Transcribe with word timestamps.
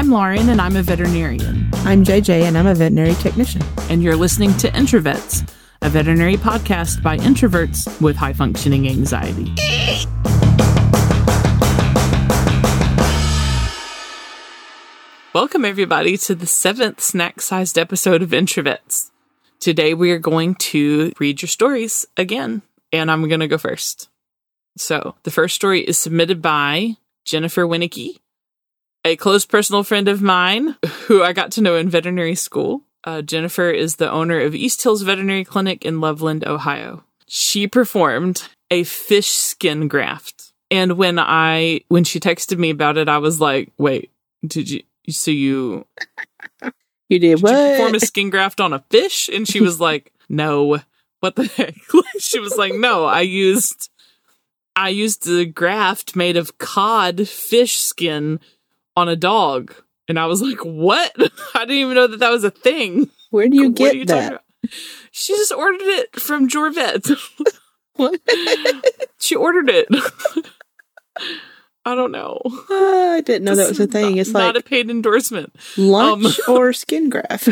I'm 0.00 0.08
Lauren, 0.08 0.48
and 0.48 0.62
I'm 0.62 0.76
a 0.76 0.82
veterinarian. 0.82 1.68
I'm 1.84 2.04
JJ, 2.04 2.44
and 2.44 2.56
I'm 2.56 2.66
a 2.66 2.74
veterinary 2.74 3.12
technician. 3.16 3.60
And 3.90 4.02
you're 4.02 4.16
listening 4.16 4.56
to 4.56 4.70
Introvets, 4.70 5.46
a 5.82 5.90
veterinary 5.90 6.38
podcast 6.38 7.02
by 7.02 7.18
introverts 7.18 8.00
with 8.00 8.16
high 8.16 8.32
functioning 8.32 8.88
anxiety. 8.88 9.52
Welcome, 15.34 15.66
everybody, 15.66 16.16
to 16.16 16.34
the 16.34 16.46
seventh 16.46 17.02
snack 17.02 17.42
sized 17.42 17.76
episode 17.78 18.22
of 18.22 18.30
Introvets. 18.30 19.10
Today, 19.58 19.92
we 19.92 20.12
are 20.12 20.18
going 20.18 20.54
to 20.54 21.12
read 21.20 21.42
your 21.42 21.50
stories 21.50 22.06
again, 22.16 22.62
and 22.90 23.10
I'm 23.10 23.28
going 23.28 23.40
to 23.40 23.48
go 23.48 23.58
first. 23.58 24.08
So, 24.78 25.16
the 25.24 25.30
first 25.30 25.54
story 25.54 25.80
is 25.82 25.98
submitted 25.98 26.40
by 26.40 26.96
Jennifer 27.26 27.66
Winnicky, 27.66 28.16
a 29.04 29.16
close 29.16 29.46
personal 29.46 29.82
friend 29.82 30.08
of 30.08 30.22
mine 30.22 30.76
who 31.06 31.22
I 31.22 31.32
got 31.32 31.52
to 31.52 31.60
know 31.60 31.76
in 31.76 31.88
veterinary 31.88 32.34
school. 32.34 32.82
Uh, 33.04 33.22
Jennifer 33.22 33.70
is 33.70 33.96
the 33.96 34.10
owner 34.10 34.40
of 34.40 34.54
East 34.54 34.82
Hills 34.82 35.02
Veterinary 35.02 35.44
Clinic 35.44 35.84
in 35.84 36.00
Loveland, 36.00 36.46
Ohio. 36.46 37.02
She 37.26 37.66
performed 37.66 38.48
a 38.70 38.84
fish 38.84 39.28
skin 39.28 39.88
graft. 39.88 40.52
And 40.70 40.92
when 40.92 41.18
I, 41.18 41.80
when 41.88 42.04
she 42.04 42.20
texted 42.20 42.58
me 42.58 42.70
about 42.70 42.98
it, 42.98 43.08
I 43.08 43.18
was 43.18 43.40
like, 43.40 43.72
wait, 43.78 44.10
did 44.46 44.70
you, 44.70 44.82
so 45.08 45.30
you, 45.30 45.86
You 47.08 47.18
did, 47.18 47.36
did 47.36 47.42
what? 47.42 47.52
you 47.52 47.56
perform 47.76 47.94
a 47.94 48.00
skin 48.06 48.30
graft 48.30 48.60
on 48.60 48.72
a 48.72 48.84
fish? 48.90 49.28
And 49.32 49.48
she 49.48 49.60
was 49.60 49.80
like, 49.80 50.12
no, 50.28 50.80
what 51.20 51.36
the 51.36 51.44
heck? 51.56 51.74
she 52.18 52.38
was 52.38 52.56
like, 52.56 52.74
no, 52.74 53.04
I 53.06 53.22
used, 53.22 53.90
I 54.76 54.90
used 54.90 55.24
the 55.24 55.46
graft 55.46 56.14
made 56.14 56.36
of 56.36 56.58
cod 56.58 57.26
fish 57.26 57.78
skin 57.78 58.40
on 58.96 59.08
a 59.08 59.16
dog. 59.16 59.74
And 60.08 60.18
I 60.18 60.26
was 60.26 60.42
like, 60.42 60.58
what? 60.64 61.12
I 61.54 61.60
didn't 61.60 61.76
even 61.76 61.94
know 61.94 62.06
that 62.08 62.18
that 62.20 62.30
was 62.30 62.44
a 62.44 62.50
thing. 62.50 63.10
Where 63.30 63.48
do 63.48 63.56
you 63.56 63.68
What 63.68 63.76
get 63.76 63.94
are 63.94 63.96
you 63.98 64.04
that? 64.06 64.42
She 65.12 65.34
just 65.34 65.52
ordered 65.52 65.80
it 65.82 66.18
from 66.20 66.48
Jorvet. 66.48 67.10
What? 67.94 68.18
she 69.18 69.34
ordered 69.34 69.68
it. 69.68 69.86
I 71.84 71.94
don't 71.94 72.12
know. 72.12 72.40
Ah, 72.70 73.12
I 73.14 73.20
didn't 73.20 73.44
know 73.44 73.56
that 73.56 73.68
was 73.68 73.80
a 73.80 73.86
thing. 73.86 74.12
not- 74.12 74.18
It's 74.20 74.30
not 74.30 74.54
like 74.54 74.64
a 74.64 74.66
paid 74.66 74.90
endorsement. 74.90 75.54
lunch 75.76 76.40
um, 76.48 76.54
or 76.54 76.72
skin 76.72 77.08
graft. 77.10 77.48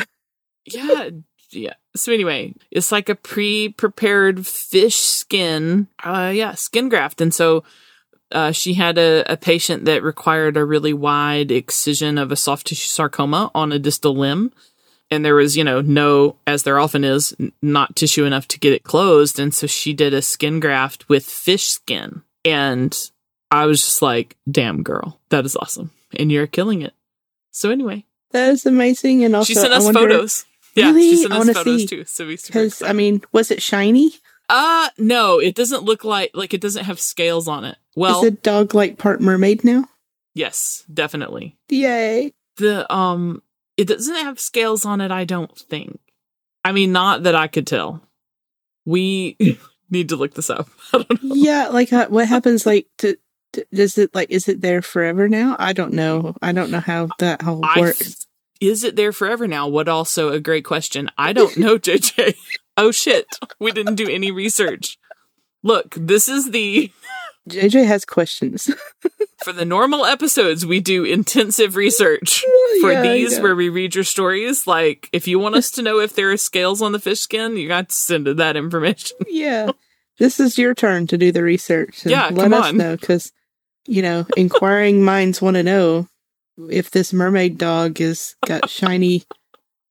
Yeah, 0.65 1.11
yeah. 1.51 1.75
So 1.97 2.13
anyway, 2.13 2.55
it's 2.71 2.93
like 2.93 3.09
a 3.09 3.15
pre-prepared 3.15 4.47
fish 4.47 4.97
skin. 4.97 5.89
Uh, 6.03 6.33
yeah, 6.35 6.55
skin 6.55 6.89
graft, 6.89 7.21
and 7.21 7.33
so. 7.35 7.65
Uh, 8.31 8.53
she 8.53 8.75
had 8.75 8.99
a, 8.99 9.25
a 9.33 9.37
patient 9.37 9.85
that 9.87 10.03
required 10.03 10.57
a 10.57 10.65
really 10.65 10.93
wide 10.93 11.51
excision 11.51 12.19
of 12.19 12.31
a 12.31 12.37
soft 12.37 12.67
tissue 12.67 12.87
sarcoma 12.89 13.51
on 13.55 13.73
a 13.73 13.79
distal 13.79 14.15
limb. 14.17 14.53
And 15.11 15.25
there 15.25 15.35
was, 15.35 15.57
you 15.57 15.65
know, 15.65 15.81
no, 15.81 16.37
as 16.47 16.65
there 16.65 16.79
often 16.79 17.03
is, 17.05 17.35
n- 17.41 17.53
not 17.63 17.97
tissue 17.97 18.27
enough 18.27 18.47
to 18.49 18.59
get 18.59 18.75
it 18.75 18.83
closed. 18.83 19.39
And 19.41 19.55
so 19.55 19.67
she 19.67 19.95
did 19.95 20.13
a 20.13 20.21
skin 20.21 20.61
graft 20.61 21.09
with 21.09 21.25
fish 21.25 21.65
skin. 21.69 22.21
And 22.45 22.95
I 23.51 23.65
was 23.65 23.81
just 23.83 24.03
like, 24.03 24.37
damn, 24.51 24.83
girl, 24.83 25.19
that 25.31 25.47
is 25.47 25.57
awesome. 25.57 25.93
And 26.19 26.31
you're 26.31 26.47
killing 26.47 26.83
it. 26.83 26.93
So 27.51 27.71
anyway, 27.71 28.05
That 28.33 28.51
is 28.51 28.67
amazing. 28.67 29.25
And 29.25 29.35
also, 29.35 29.47
she 29.47 29.55
sent 29.55 29.73
us 29.73 29.85
wonder, 29.85 30.01
photos. 30.01 30.45
Yeah, 30.75 30.87
Really? 30.91 31.11
she 31.11 31.17
sent 31.23 31.33
I 31.33 31.37
us 31.37 31.39
wanna 31.41 31.55
photos 31.55 31.81
see. 31.81 31.87
too. 31.87 32.05
So 32.05 32.27
we 32.27 32.37
Because. 32.37 32.83
I 32.83 32.93
mean, 32.93 33.23
was 33.33 33.51
it 33.51 33.63
shiny? 33.63 34.11
Uh 34.49 34.89
no, 34.99 35.39
it 35.39 35.55
doesn't 35.55 35.85
look 35.85 36.05
like 36.05 36.31
like 36.35 36.55
it 36.55 36.61
doesn't 36.61 36.85
have 36.85 37.01
scales 37.01 37.49
on 37.49 37.65
it. 37.65 37.77
Well, 37.97 38.19
is 38.25 38.31
the 38.31 38.31
dog 38.33 38.75
like 38.75 38.99
part 38.99 39.21
mermaid 39.21 39.65
now? 39.65 39.85
yes, 40.35 40.85
definitely. 40.93 41.57
Yay! 41.69 42.33
The 42.57 42.93
um 42.93 43.43
it 43.77 43.87
doesn't 43.89 44.15
have 44.15 44.41
scales 44.41 44.85
on 44.85 45.01
it, 45.01 45.11
I 45.11 45.25
don't 45.25 45.57
think. 45.57 46.01
I 46.65 46.73
mean, 46.73 46.93
not 46.93 47.23
that 47.25 47.35
I 47.35 47.47
could 47.47 47.67
tell. 47.67 48.03
We 48.85 49.37
need 49.91 50.09
to 50.11 50.17
look 50.17 50.35
this 50.35 50.51
up. 50.51 50.69
I 50.93 50.99
don't 51.03 51.23
know. 51.23 51.35
Yeah, 51.35 51.69
like 51.69 51.93
uh, 51.93 52.09
what 52.09 52.29
happens? 52.29 52.67
Like, 52.67 52.87
to, 52.99 53.17
to- 53.53 53.67
does 53.73 53.97
it 53.99 54.15
like 54.15 54.31
is 54.31 54.49
it 54.49 54.61
there 54.61 54.83
forever 54.83 55.29
now? 55.29 55.57
I 55.59 55.73
don't 55.73 55.93
know. 55.93 56.35
I 56.43 56.53
don't 56.53 56.71
know 56.71 56.81
how 56.81 57.09
that 57.19 57.43
whole 57.43 57.61
I 57.65 57.81
works. 57.81 58.27
is 58.61 58.85
it 58.85 58.97
there 58.97 59.13
forever 59.13 59.47
now? 59.47 59.69
What 59.69 59.89
also 59.89 60.31
a 60.33 60.41
great 60.41 60.65
question. 60.65 61.11
I 61.17 61.33
don't 61.33 61.57
know, 61.57 61.79
JJ. 61.79 62.35
Oh 62.79 62.91
shit. 62.91 63.27
We 63.61 63.73
didn't 63.73 63.97
do 63.97 64.09
any 64.09 64.31
research. 64.31 64.99
Look, 65.63 65.95
this 65.97 66.29
is 66.29 66.51
the 66.53 66.91
JJ 67.49 67.87
has 67.87 68.05
questions. 68.05 68.71
for 69.45 69.53
the 69.53 69.65
normal 69.65 70.05
episodes 70.05 70.67
we 70.67 70.81
do 70.81 71.05
intensive 71.05 71.77
research. 71.77 72.45
For 72.81 72.93
Yeah, 72.93 73.03
these 73.03 73.35
yeah. 73.37 73.43
where 73.43 73.55
we 73.57 73.69
read 73.69 73.95
your 73.95 74.05
stories, 74.05 74.67
like 74.67 75.09
if 75.13 75.27
you 75.29 75.39
want 75.39 75.55
us 75.55 75.71
to 75.73 75.83
know 75.83 76.01
if 76.01 76.15
there 76.15 76.31
are 76.33 76.37
scales 76.37 76.83
on 76.83 76.93
the 76.93 76.99
fish 76.99 77.21
skin, 77.21 77.57
you 77.57 77.69
got 77.69 77.89
to 77.89 77.95
send 77.95 78.27
that 78.27 78.57
information. 78.57 79.17
yeah, 79.29 79.71
this 80.19 80.41
is 80.41 80.59
your 80.59 80.75
turn 80.75 81.07
to 81.09 81.17
do 81.19 81.31
the 81.33 81.43
research. 81.43 82.03
and 82.03 82.11
Yeah, 82.11 82.31
let 82.33 82.53
us 82.53 82.67
on. 82.67 82.77
know 82.77 82.97
because 82.97 83.33
you 83.87 84.03
know 84.03 84.27
inquiring 84.37 85.03
minds 85.05 85.41
want 85.41 85.55
to 85.55 85.63
know 85.63 86.09
if 86.71 86.91
this 86.91 87.13
mermaid 87.13 87.57
dog 87.59 88.01
is 88.01 88.35
got 88.47 88.69
shiny. 88.69 89.23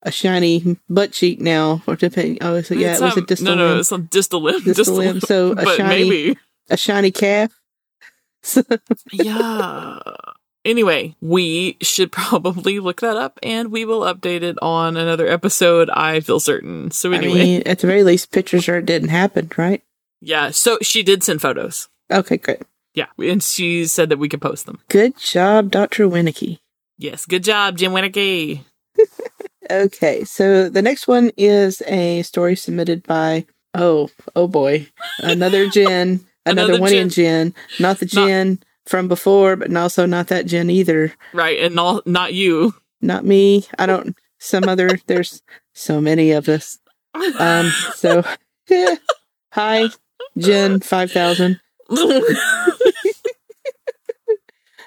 A 0.02 0.12
shiny 0.12 0.76
butt 0.88 1.12
cheek 1.12 1.40
now, 1.40 1.82
or 1.86 1.96
depending. 1.96 2.38
Oh, 2.40 2.60
so 2.62 2.74
yeah, 2.74 2.92
It's, 2.92 3.00
it 3.00 3.04
was 3.04 3.16
a 3.16 3.20
um, 3.20 3.26
distal 3.26 3.44
No, 3.46 3.54
no, 3.56 3.68
limb. 3.70 3.78
it's 3.80 3.92
on 3.92 4.06
distal 4.06 4.42
limb. 4.42 4.62
Distal 4.62 4.94
limb, 4.94 5.20
so 5.20 5.52
a 5.52 5.54
but 5.56 5.76
shiny- 5.76 6.08
maybe. 6.08 6.38
a 6.70 6.76
shiny 6.76 7.10
calf. 7.10 7.50
yeah. 9.12 9.98
Anyway, 10.64 11.16
we 11.20 11.76
should 11.80 12.12
probably 12.12 12.78
look 12.78 13.00
that 13.00 13.16
up 13.16 13.38
and 13.42 13.72
we 13.72 13.84
will 13.84 14.00
update 14.02 14.42
it 14.42 14.56
on 14.60 14.96
another 14.96 15.26
episode, 15.26 15.88
I 15.90 16.20
feel 16.20 16.40
certain. 16.40 16.90
So 16.90 17.12
I 17.12 17.16
anyway, 17.16 17.34
mean, 17.38 17.62
at 17.66 17.78
the 17.80 17.86
very 17.86 18.04
least, 18.04 18.30
pictures 18.32 18.68
are 18.68 18.78
it 18.78 18.86
didn't 18.86 19.08
happen, 19.08 19.50
right? 19.56 19.82
yeah, 20.20 20.50
so 20.50 20.78
she 20.82 21.02
did 21.02 21.22
send 21.22 21.40
photos. 21.40 21.88
Okay, 22.10 22.36
great. 22.36 22.62
Yeah, 22.94 23.06
and 23.18 23.42
she 23.42 23.86
said 23.86 24.08
that 24.10 24.18
we 24.18 24.28
could 24.28 24.40
post 24.42 24.66
them. 24.66 24.80
Good 24.88 25.16
job, 25.16 25.70
Dr. 25.70 26.06
Winnicky. 26.08 26.58
Yes, 26.98 27.24
good 27.26 27.44
job, 27.44 27.76
Jim 27.78 27.92
Winnicky. 27.92 28.60
Okay, 29.70 30.24
so 30.24 30.68
the 30.68 30.82
next 30.82 31.06
one 31.06 31.30
is 31.36 31.82
a 31.86 32.22
story 32.22 32.56
submitted 32.56 33.02
by 33.02 33.46
oh 33.74 34.08
oh 34.34 34.48
boy, 34.48 34.88
another 35.20 35.68
Jen, 35.70 36.20
another, 36.46 36.72
Another 36.74 36.80
one 36.80 36.94
in 36.94 37.08
Jen. 37.10 37.54
Not 37.78 37.98
the 37.98 38.10
Not- 38.12 38.26
Jen 38.26 38.62
from 38.86 39.08
before, 39.08 39.56
but 39.56 39.74
also 39.76 40.06
not 40.06 40.28
that 40.28 40.46
Jen 40.46 40.70
either. 40.70 41.12
Right, 41.34 41.58
and 41.60 41.78
all, 41.78 42.02
not 42.06 42.32
you. 42.32 42.74
Not 43.02 43.24
me. 43.24 43.66
I 43.78 43.86
don't. 43.86 44.16
Some 44.38 44.64
other. 44.68 44.98
There's 45.06 45.42
so 45.74 46.00
many 46.00 46.32
of 46.32 46.48
us. 46.48 46.78
Um. 47.38 47.70
So, 47.94 48.24
yeah. 48.68 48.96
Hi, 49.52 49.88
Jen 50.36 50.80
five 50.80 51.10
thousand. 51.12 51.60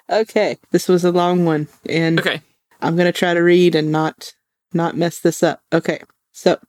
Okay, 0.09 0.57
this 0.71 0.89
was 0.89 1.05
a 1.05 1.11
long 1.11 1.45
one, 1.45 1.69
and 1.87 2.19
okay. 2.19 2.41
I'm 2.81 2.97
gonna 2.97 3.13
try 3.13 3.33
to 3.33 3.39
read 3.39 3.75
and 3.75 3.93
not 3.93 4.33
not 4.73 4.97
mess 4.97 5.19
this 5.19 5.43
up. 5.43 5.61
Okay, 5.73 6.01
so 6.31 6.59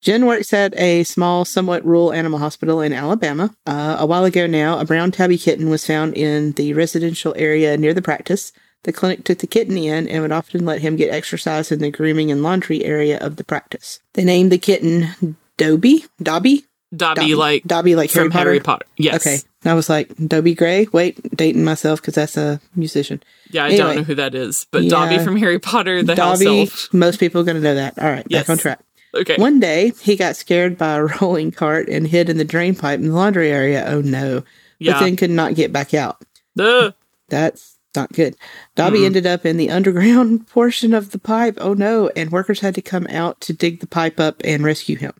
Jen 0.00 0.24
works 0.24 0.52
at 0.54 0.74
a 0.78 1.04
small, 1.04 1.44
somewhat 1.44 1.84
rural 1.84 2.12
animal 2.12 2.38
hospital 2.38 2.80
in 2.80 2.92
Alabama. 2.92 3.54
Uh, 3.66 3.96
a 3.98 4.06
while 4.06 4.24
ago 4.24 4.46
now, 4.46 4.78
a 4.78 4.84
brown 4.84 5.10
tabby 5.10 5.36
kitten 5.36 5.68
was 5.68 5.86
found 5.86 6.14
in 6.14 6.52
the 6.52 6.72
residential 6.72 7.34
area 7.36 7.76
near 7.76 7.92
the 7.92 8.00
practice. 8.00 8.52
The 8.84 8.94
clinic 8.94 9.24
took 9.24 9.38
the 9.38 9.46
kitten 9.46 9.76
in 9.76 10.08
and 10.08 10.22
would 10.22 10.32
often 10.32 10.64
let 10.64 10.80
him 10.80 10.96
get 10.96 11.12
exercise 11.12 11.70
in 11.70 11.80
the 11.80 11.90
grooming 11.90 12.30
and 12.30 12.42
laundry 12.42 12.82
area 12.82 13.18
of 13.18 13.36
the 13.36 13.44
practice. 13.44 14.00
They 14.14 14.24
named 14.24 14.50
the 14.50 14.58
kitten 14.58 15.36
Dobby, 15.58 16.06
Dobby, 16.22 16.64
Dobby, 16.94 17.34
like 17.34 17.62
Dobby, 17.64 17.94
like 17.94 18.10
Harry 18.12 18.24
from 18.26 18.32
Potter. 18.32 18.44
Harry 18.50 18.60
Potter. 18.60 18.86
Yes. 18.96 19.14
Okay, 19.26 19.38
I 19.70 19.74
was 19.74 19.88
like 19.88 20.12
Dobie 20.16 20.54
Gray. 20.54 20.86
Wait, 20.92 21.36
dating 21.36 21.64
myself 21.64 22.00
because 22.00 22.14
that's 22.14 22.36
a 22.36 22.60
musician. 22.74 23.22
Yeah, 23.50 23.64
I 23.64 23.66
Anyway. 23.68 23.78
don't 23.78 23.96
know 23.96 24.02
who 24.02 24.14
that 24.16 24.34
is, 24.34 24.66
but 24.70 24.88
Dobby 24.88 25.18
from 25.18 25.36
Harry 25.36 25.58
Potter, 25.58 26.02
the 26.02 26.16
house 26.16 26.40
Dobby. 26.40 26.60
elf. 26.62 26.92
Most 26.92 27.20
people 27.20 27.40
are 27.40 27.44
going 27.44 27.56
to 27.56 27.62
know 27.62 27.74
that. 27.76 27.98
All 27.98 28.10
right, 28.10 28.26
Yes. 28.28 28.42
back 28.42 28.50
on 28.50 28.58
track. 28.58 28.80
Okay. 29.14 29.36
One 29.36 29.58
day, 29.60 29.92
he 30.00 30.16
got 30.16 30.36
scared 30.36 30.78
by 30.78 30.94
a 30.96 31.02
rolling 31.20 31.50
cart 31.52 31.88
and 31.88 32.06
hid 32.06 32.28
in 32.28 32.38
the 32.38 32.44
drain 32.44 32.74
pipe 32.74 33.00
in 33.00 33.08
the 33.08 33.14
laundry 33.14 33.50
area. 33.50 33.84
Oh 33.88 34.00
no. 34.00 34.42
yeah. 34.78 34.94
But 34.94 35.00
then 35.00 35.16
could 35.16 35.30
not 35.30 35.54
get 35.54 35.72
back 35.72 35.94
out. 35.94 36.22
Ugh. 36.58 36.94
That's 37.28 37.76
not 37.96 38.12
good. 38.12 38.36
Dobby 38.76 38.98
Mm-mm. 39.00 39.06
ended 39.06 39.26
up 39.26 39.44
in 39.46 39.56
the 39.56 39.70
underground 39.70 40.46
portion 40.48 40.94
of 40.94 41.10
the 41.12 41.18
pipe. 41.18 41.58
Oh 41.60 41.74
no. 41.74 42.08
And 42.16 42.30
workers 42.30 42.60
had 42.60 42.74
to 42.76 42.82
come 42.82 43.06
out 43.08 43.40
to 43.42 43.52
dig 43.52 43.80
the 43.80 43.86
pipe 43.88 44.18
up 44.20 44.40
and 44.44 44.62
rescue 44.64 44.96
him. 44.96 45.12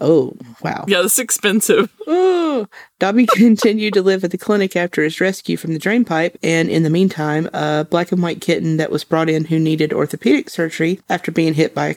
Oh, 0.00 0.34
wow. 0.62 0.84
yeah, 0.88 1.02
that's 1.02 1.18
expensive. 1.18 1.90
Oh, 2.06 2.68
Dobby 3.00 3.26
continued 3.34 3.94
to 3.94 4.02
live 4.02 4.22
at 4.22 4.30
the 4.30 4.38
clinic 4.38 4.76
after 4.76 5.02
his 5.02 5.20
rescue 5.20 5.56
from 5.56 5.72
the 5.72 5.78
drain 5.80 6.04
pipe, 6.04 6.38
and 6.40 6.70
in 6.70 6.84
the 6.84 6.90
meantime, 6.90 7.50
a 7.52 7.84
black 7.84 8.12
and 8.12 8.22
white 8.22 8.40
kitten 8.40 8.76
that 8.76 8.92
was 8.92 9.02
brought 9.02 9.28
in 9.28 9.46
who 9.46 9.58
needed 9.58 9.92
orthopedic 9.92 10.48
surgery 10.48 11.00
after 11.08 11.32
being 11.32 11.54
hit 11.54 11.74
by. 11.74 11.96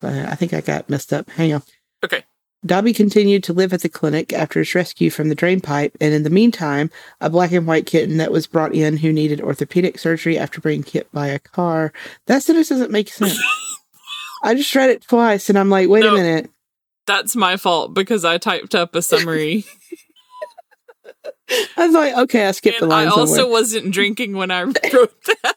Uh, 0.00 0.26
I 0.28 0.36
think 0.36 0.54
I 0.54 0.60
got 0.60 0.88
messed 0.88 1.12
up. 1.12 1.28
Hang 1.30 1.52
on. 1.54 1.62
Okay. 2.04 2.22
Dobby 2.64 2.92
continued 2.92 3.42
to 3.44 3.52
live 3.52 3.72
at 3.72 3.80
the 3.82 3.88
clinic 3.88 4.32
after 4.32 4.60
his 4.60 4.72
rescue 4.76 5.10
from 5.10 5.28
the 5.28 5.34
drain 5.34 5.60
pipe, 5.60 5.96
and 6.00 6.14
in 6.14 6.22
the 6.22 6.30
meantime, 6.30 6.88
a 7.20 7.28
black 7.28 7.50
and 7.50 7.66
white 7.66 7.86
kitten 7.86 8.18
that 8.18 8.30
was 8.30 8.46
brought 8.46 8.72
in 8.74 8.98
who 8.98 9.12
needed 9.12 9.40
orthopedic 9.40 9.98
surgery 9.98 10.38
after 10.38 10.60
being 10.60 10.84
hit 10.84 11.10
by 11.10 11.26
a 11.26 11.40
car. 11.40 11.92
That 12.26 12.44
sentence 12.44 12.68
doesn't 12.68 12.92
make 12.92 13.08
sense. 13.08 13.36
I 14.44 14.54
just 14.54 14.72
read 14.76 14.90
it 14.90 15.02
twice, 15.02 15.48
and 15.48 15.58
I'm 15.58 15.68
like, 15.70 15.88
wait 15.88 16.04
No. 16.04 16.14
a 16.14 16.16
minute. 16.16 16.48
That's 17.06 17.34
my 17.34 17.56
fault 17.56 17.94
because 17.94 18.24
I 18.24 18.38
typed 18.38 18.74
up 18.74 18.94
a 18.94 19.02
summary. 19.02 19.64
I 21.76 21.86
was 21.86 21.94
like, 21.94 22.16
okay, 22.16 22.46
I 22.46 22.52
skipped 22.52 22.78
the 22.78 22.84
and 22.84 22.92
I 22.92 23.06
also 23.06 23.36
somewhere. 23.36 23.50
wasn't 23.50 23.90
drinking 23.92 24.34
when 24.36 24.50
I 24.50 24.62
wrote 24.64 25.24
that. 25.42 25.56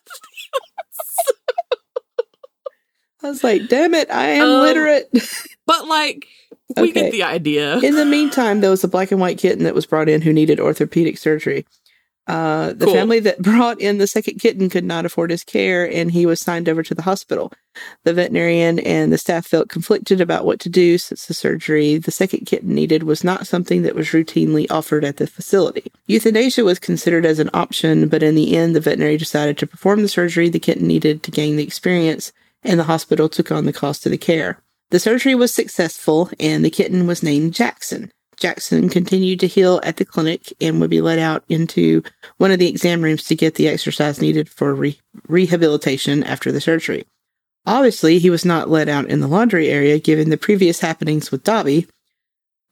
I 3.22 3.30
was 3.30 3.44
like, 3.44 3.68
damn 3.68 3.94
it, 3.94 4.10
I 4.10 4.26
am 4.30 4.50
Um, 4.50 4.62
literate. 4.62 5.10
But 5.66 5.88
like, 5.88 6.28
we 6.76 6.90
Okay. 6.90 6.92
get 7.04 7.12
the 7.12 7.24
idea. 7.24 7.78
In 7.80 7.96
the 7.96 8.06
meantime, 8.06 8.60
there 8.62 8.70
was 8.72 8.84
a 8.84 8.88
black 8.88 9.12
and 9.12 9.22
white 9.22 9.38
kitten 9.38 9.64
that 9.64 9.76
was 9.76 9.86
brought 9.86 10.10
in 10.10 10.22
who 10.22 10.34
needed 10.34 10.60
orthopedic 10.60 11.18
surgery. 11.18 11.66
Uh, 12.26 12.72
the 12.74 12.86
Cool. 12.86 12.94
family 12.94 13.20
that 13.20 13.42
brought 13.42 13.82
in 13.82 13.98
the 13.98 14.08
second 14.08 14.40
kitten 14.40 14.70
could 14.70 14.86
not 14.86 15.06
afford 15.06 15.30
his 15.30 15.44
care, 15.44 15.90
and 15.90 16.12
he 16.12 16.26
was 16.26 16.40
signed 16.40 16.70
over 16.70 16.82
to 16.84 16.96
the 16.96 17.02
hospital. 17.02 17.52
The 18.04 18.14
veterinarian 18.14 18.80
and 18.80 19.12
the 19.12 19.18
staff 19.18 19.46
felt 19.48 19.68
conflicted 19.68 20.22
about 20.22 20.46
what 20.46 20.60
to 20.62 20.70
do 20.70 20.98
since 20.98 21.26
the 21.26 21.34
surgery 21.34 21.98
the 21.98 22.12
second 22.12 22.46
kitten 22.46 22.74
needed 22.74 23.04
was 23.04 23.24
not 23.24 23.48
something 23.48 23.82
that 23.82 23.96
was 23.96 24.10
routinely 24.10 24.68
offered 24.70 25.04
at 25.04 25.18
the 25.18 25.28
facility. 25.28 25.92
Euthanasia 26.08 26.64
was 26.64 26.80
considered 26.80 27.26
as 27.26 27.40
an 27.40 27.50
option, 27.54 28.08
but 28.08 28.24
in 28.24 28.36
the 28.36 28.56
end, 28.56 28.76
the 28.76 28.80
veterinary 28.80 29.18
decided 29.18 29.58
to 29.58 29.68
perform 29.68 30.02
the 30.02 30.08
surgery 30.08 30.50
the 30.50 30.60
kitten 30.60 30.88
needed 30.88 31.24
to 31.24 31.32
gain 31.32 31.56
the 31.58 31.64
experience, 31.64 32.32
and 32.64 32.80
the 32.80 32.84
hospital 32.86 33.28
took 33.28 33.52
on 33.52 33.66
the 33.66 33.74
cost 33.74 34.06
of 34.06 34.12
the 34.12 34.18
care. 34.18 34.60
The 34.92 35.00
surgery 35.00 35.34
was 35.36 35.54
successful, 35.54 36.30
and 36.40 36.64
the 36.64 36.70
kitten 36.70 37.08
was 37.08 37.24
named 37.24 37.54
Jackson. 37.54 38.12
Jackson 38.44 38.90
continued 38.90 39.40
to 39.40 39.48
heal 39.48 39.80
at 39.84 39.96
the 39.96 40.04
clinic 40.04 40.52
and 40.60 40.82
would 40.82 40.90
be 40.90 41.00
let 41.00 41.18
out 41.18 41.46
into 41.48 42.04
one 42.40 42.52
of 42.52 42.60
the 42.60 42.68
exam 42.68 43.02
rooms 43.02 43.24
to 43.24 43.36
get 43.36 43.56
the 43.56 43.70
exercise 43.70 44.20
needed 44.20 44.50
for 44.50 44.76
re- 44.76 45.00
rehabilitation 45.30 46.26
after 46.26 46.52
the 46.52 46.60
surgery. 46.60 47.06
Obviously, 47.66 48.20
he 48.20 48.30
was 48.30 48.44
not 48.44 48.70
let 48.70 48.90
out 48.90 49.10
in 49.10 49.22
the 49.22 49.30
laundry 49.30 49.70
area 49.70 49.98
given 49.98 50.30
the 50.30 50.36
previous 50.36 50.82
happenings 50.82 51.32
with 51.32 51.46
Dobby. 51.46 51.88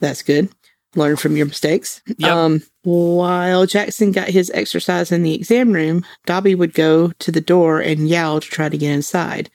That's 0.01 0.23
good. 0.23 0.49
Learn 0.97 1.15
from 1.15 1.37
your 1.37 1.45
mistakes. 1.45 2.01
Yep. 2.17 2.29
Um, 2.29 2.63
while 2.83 3.65
Jackson 3.65 4.11
got 4.11 4.27
his 4.27 4.51
exercise 4.53 5.09
in 5.09 5.23
the 5.23 5.35
exam 5.35 5.71
room, 5.71 6.05
Dobby 6.25 6.53
would 6.53 6.73
go 6.73 7.13
to 7.19 7.31
the 7.31 7.39
door 7.39 7.79
and 7.79 8.09
yowl 8.09 8.41
to 8.41 8.47
try 8.49 8.67
to 8.67 8.77
get 8.77 8.91
inside. 8.91 9.49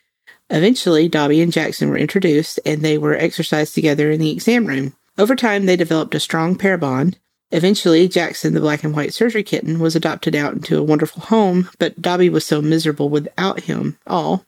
Eventually, 0.49 1.11
Dobby 1.11 1.43
and 1.43 1.53
Jackson 1.53 1.91
were 1.91 1.99
introduced 1.99 2.59
and 2.65 2.81
they 2.81 2.97
were 2.97 3.15
exercised 3.15 3.75
together 3.75 4.11
in 4.11 4.19
the 4.19 4.31
exam 4.31 4.65
room. 4.65 4.95
Over 5.19 5.35
time, 5.35 5.67
they 5.67 5.77
developed 5.77 6.15
a 6.15 6.21
strong 6.21 6.57
pair 6.57 6.77
bond. 6.77 7.19
Eventually, 7.51 8.09
Jackson, 8.09 8.55
the 8.55 8.61
black 8.61 8.83
and 8.83 8.95
white 8.95 9.15
surgery 9.15 9.43
kitten, 9.43 9.79
was 9.79 9.95
adopted 9.95 10.35
out 10.35 10.55
into 10.55 10.79
a 10.79 10.83
wonderful 10.83 11.23
home, 11.23 11.71
but 11.79 12.03
Dobby 12.03 12.29
was 12.29 12.45
so 12.45 12.61
miserable 12.61 13.09
without 13.09 13.61
him. 13.61 13.99
All. 14.07 14.45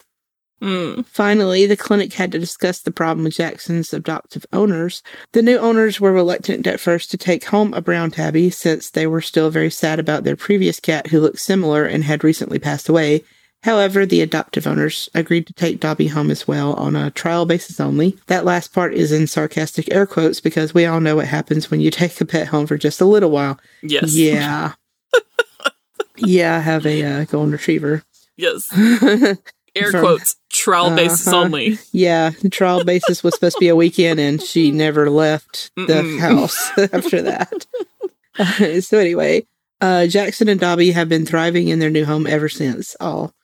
Mm. 0.61 1.07
Finally, 1.07 1.67
the 1.67 1.77
clinic 1.77 2.15
had 2.15 2.33
to 2.33 2.39
discuss 2.39 2.81
the 2.81 2.91
problem 2.91 3.25
with 3.25 3.37
Jackson's 3.37 3.95
adoptive 3.95 4.45
owners. 4.53 5.03
The 5.33 5.43
new 5.43 5.57
owners 5.57 6.01
were 6.01 6.13
reluctant 6.13 6.67
at 6.67 6.81
first 6.81 7.13
to 7.13 7.17
take 7.17 7.45
home 7.45 7.73
a 7.73 7.81
brown 7.81 8.11
tabby 8.11 8.51
since 8.51 8.91
they 8.91 9.07
were 9.07 9.21
still 9.21 9.51
very 9.51 9.71
sad 9.71 10.01
about 10.01 10.25
their 10.25 10.37
previous 10.37 10.81
cat 10.81 11.09
who 11.09 11.21
looked 11.21 11.39
similar 11.39 11.85
and 11.85 12.03
had 12.03 12.25
recently 12.25 12.59
passed 12.59 12.89
away. 12.89 13.23
However, 13.65 14.07
the 14.07 14.21
adoptive 14.23 14.67
owners 14.67 15.09
agreed 15.15 15.47
to 15.49 15.53
take 15.53 15.81
Dobby 15.81 16.07
home 16.09 16.31
as 16.31 16.47
well 16.47 16.75
on 16.75 16.95
a 16.95 17.11
trial 17.11 17.45
basis 17.45 17.81
only. 17.81 18.17
That 18.29 18.45
last 18.45 18.73
part 18.73 18.95
is 18.95 19.11
in 19.11 19.27
sarcastic 19.27 19.93
air 19.93 20.07
quotes 20.07 20.41
because 20.41 20.73
we 20.75 20.87
all 20.87 21.01
know 21.01 21.17
what 21.17 21.27
happens 21.27 21.71
when 21.71 21.81
you 21.81 21.91
take 21.93 22.21
a 22.21 22.25
pet 22.25 22.49
home 22.49 22.67
for 22.67 22.79
just 22.79 23.01
a 23.01 23.05
little 23.05 23.31
while. 23.31 23.59
Yes. 23.83 24.15
Yeah. 24.15 24.75
yeah, 26.17 26.57
I 26.57 26.61
have 26.61 26.87
a 26.87 27.03
uh, 27.05 27.25
golden 27.25 27.53
retriever. 27.53 28.05
Yes. 28.37 28.73
Air 29.75 29.91
From- 29.91 30.01
quotes. 30.01 30.37
Trial 30.51 30.95
basis 30.97 31.27
Uh-huh. 31.29 31.41
only. 31.45 31.79
Yeah, 31.93 32.31
the 32.31 32.49
trial 32.49 32.83
basis 32.85 33.23
was 33.23 33.35
supposed 33.35 33.57
to 33.57 33.61
be 33.61 33.69
a 33.69 33.77
weekend, 33.77 34.19
and 34.19 34.43
she 34.43 34.71
never 34.73 35.09
left 35.11 35.71
the 35.77 35.87
Mm-mm. 35.87 36.19
house 36.19 36.71
after 36.93 37.23
that. 37.23 37.67
Uh, 38.39 38.81
so 38.81 38.99
anyway, 38.99 39.47
uh, 39.81 40.07
Jackson 40.07 40.49
and 40.49 40.59
Dobby 40.59 40.91
have 40.93 41.09
been 41.09 41.27
thriving 41.27 41.69
in 41.69 41.79
their 41.81 41.91
new 41.91 42.05
home 42.05 42.27
ever 42.27 42.49
since. 42.49 42.97
All 42.99 43.35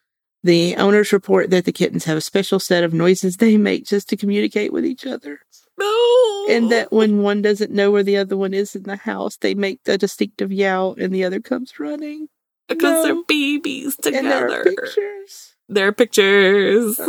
the 0.44 0.76
owners 0.76 1.12
report 1.12 1.50
that 1.50 1.64
the 1.64 1.72
kittens 1.72 2.04
have 2.04 2.16
a 2.16 2.20
special 2.20 2.60
set 2.60 2.84
of 2.84 2.94
noises 2.94 3.38
they 3.38 3.56
make 3.56 3.84
just 3.86 4.08
to 4.10 4.16
communicate 4.16 4.72
with 4.72 4.84
each 4.84 5.04
other, 5.06 5.40
No. 5.78 6.46
and 6.50 6.70
that 6.70 6.92
when 6.92 7.22
one 7.22 7.42
doesn't 7.42 7.72
know 7.72 7.90
where 7.90 8.02
the 8.04 8.18
other 8.18 8.36
one 8.36 8.54
is 8.54 8.76
in 8.76 8.84
the 8.84 8.96
house, 8.96 9.36
they 9.38 9.54
make 9.54 9.80
a 9.86 9.98
distinctive 9.98 10.52
yowl, 10.52 10.94
and 10.98 11.12
the 11.12 11.24
other 11.24 11.40
comes 11.40 11.80
running. 11.80 12.28
because 12.68 12.82
No. 12.82 13.02
they're 13.02 13.24
babies 13.26 13.96
together. 13.96 14.18
And 14.18 14.30
there 14.30 14.60
are 14.60 14.64
pictures. 14.64 15.54
There 15.68 15.88
are 15.88 15.92
pictures. 15.92 17.00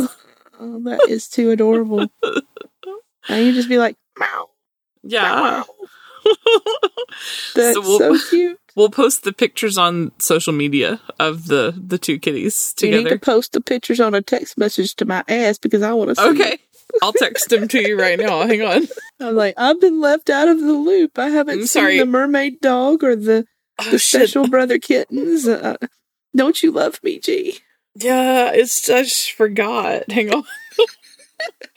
Oh, 0.60 0.80
that 0.86 1.06
is 1.10 1.28
too 1.30 1.52
adorable. 1.52 2.08
and 3.30 3.46
you 3.46 3.54
just 3.54 3.70
be 3.70 3.78
like, 3.78 3.96
meow. 4.18 4.50
Yeah. 5.04 5.64
That's 7.56 7.76
So 7.76 7.82
so, 7.82 8.12
we'll- 8.12 8.20
cute. 8.30 8.60
We'll 8.76 8.90
post 8.90 9.24
the 9.24 9.32
pictures 9.32 9.78
on 9.78 10.12
social 10.20 10.52
media 10.52 11.00
of 11.18 11.48
the 11.48 11.74
the 11.78 11.98
two 11.98 12.20
kitties 12.20 12.74
together. 12.74 12.98
You 12.98 13.04
need 13.06 13.10
to 13.12 13.20
post 13.20 13.54
the 13.54 13.62
pictures 13.62 14.02
on 14.02 14.14
a 14.14 14.22
text 14.22 14.58
message 14.58 14.96
to 14.96 15.06
my 15.06 15.24
ass 15.30 15.58
because 15.58 15.82
I 15.82 15.94
want 15.94 16.10
to 16.10 16.16
see. 16.16 16.22
Okay. 16.30 16.58
I'll 17.02 17.14
text 17.14 17.48
them 17.50 17.70
to 17.70 17.80
you 17.88 17.98
right 17.98 18.20
now. 18.20 18.46
Hang 18.46 18.62
on. 18.64 18.88
I'm 19.22 19.34
like, 19.36 19.54
I've 19.58 19.80
been 19.80 20.02
left 20.02 20.30
out 20.30 20.50
of 20.50 20.60
the 20.60 20.74
loop. 20.74 21.18
I 21.18 21.30
haven't 21.30 21.54
I'm 21.54 21.60
seen 21.62 21.68
sorry. 21.68 22.00
the 22.00 22.06
mermaid 22.06 22.60
dog 22.60 23.02
or 23.04 23.16
the, 23.16 23.46
Oh, 23.80 23.92
the 23.92 23.98
shit. 23.98 24.22
special 24.24 24.48
brother 24.50 24.78
kittens. 24.78 25.48
Uh, 25.48 25.78
don't 26.36 26.62
you 26.62 26.72
love 26.72 27.02
me, 27.02 27.18
G? 27.20 27.60
Yeah, 27.96 28.52
it's 28.52 28.90
I 28.90 29.04
just 29.04 29.32
forgot. 29.32 30.12
Hang 30.12 30.34
on. 30.34 30.44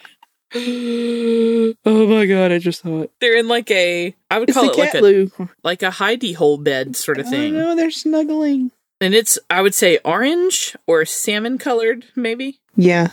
oh 0.55 2.07
my 2.07 2.27
god, 2.27 2.53
I 2.53 2.59
just 2.59 2.83
saw 2.83 3.03
it. 3.03 3.13
They're 3.21 3.37
in 3.37 3.49
like 3.49 3.71
a 3.71 4.15
I 4.31 4.39
would 4.39 4.49
It's 4.49 4.57
call 4.57 4.71
it 4.71 4.77
like 4.79 4.93
cat 4.93 5.03
a 5.03 5.31
like 5.63 5.83
a 5.83 5.91
hidey 5.91 6.35
hole 6.35 6.59
bed 6.59 6.97
sort 6.97 7.19
of 7.19 7.27
Oh 7.27 7.31
thing. 7.31 7.55
no, 7.55 7.77
they're 7.77 7.91
snuggling. 7.91 8.71
And 9.01 9.15
it's 9.15 9.39
I 9.51 9.63
would 9.63 9.75
say 9.75 9.99
orange 10.05 10.77
or 10.87 11.05
salmon 11.05 11.59
colored 11.59 12.07
maybe. 12.17 12.61
Yeah. 12.77 13.09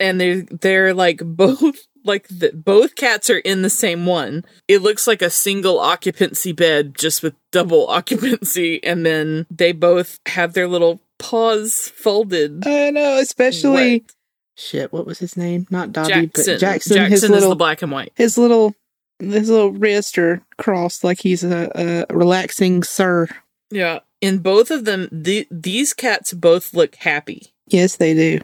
And 0.00 0.20
they're 0.20 0.42
they're 0.42 0.94
like 0.94 1.18
both 1.24 1.62
like 2.04 2.28
the, 2.28 2.50
both 2.52 2.96
cats 2.96 3.30
are 3.30 3.38
in 3.38 3.62
the 3.62 3.70
same 3.70 4.04
one. 4.06 4.44
It 4.68 4.82
looks 4.82 5.06
like 5.06 5.22
a 5.22 5.30
single 5.30 5.78
occupancy 5.78 6.52
bed 6.52 6.96
just 6.98 7.22
with 7.22 7.34
double 7.52 7.88
occupancy 7.88 8.82
and 8.82 9.06
then 9.06 9.46
they 9.50 9.72
both 9.72 10.18
have 10.26 10.52
their 10.52 10.68
little 10.68 11.00
paws 11.18 11.92
folded. 11.94 12.66
I 12.66 12.90
know, 12.90 13.18
especially 13.18 14.00
What? 14.00 14.13
Shit. 14.56 14.92
What 14.92 15.06
was 15.06 15.18
his 15.18 15.36
name? 15.36 15.66
Not 15.70 15.92
Dobby, 15.92 16.08
Jackson. 16.26 16.54
but 16.54 16.60
Jackson. 16.60 16.94
Jackson 16.96 17.10
his 17.10 17.24
is 17.24 17.30
little 17.30 17.50
the 17.50 17.56
black 17.56 17.82
and 17.82 17.90
white. 17.92 18.12
his 18.16 18.36
little 18.38 18.74
his 19.20 19.48
little 19.48 19.70
wrist 19.72 20.18
are 20.18 20.42
crossed 20.58 21.04
like 21.04 21.20
he's 21.20 21.44
a, 21.44 22.06
a 22.10 22.14
relaxing 22.14 22.82
sir. 22.82 23.28
Yeah. 23.70 24.00
In 24.20 24.38
both 24.38 24.70
of 24.70 24.84
them, 24.86 25.08
the, 25.12 25.46
these 25.50 25.92
cats 25.92 26.32
both 26.32 26.72
look 26.74 26.94
happy, 26.96 27.52
Yes, 27.66 27.96
they 27.96 28.14
do. 28.14 28.40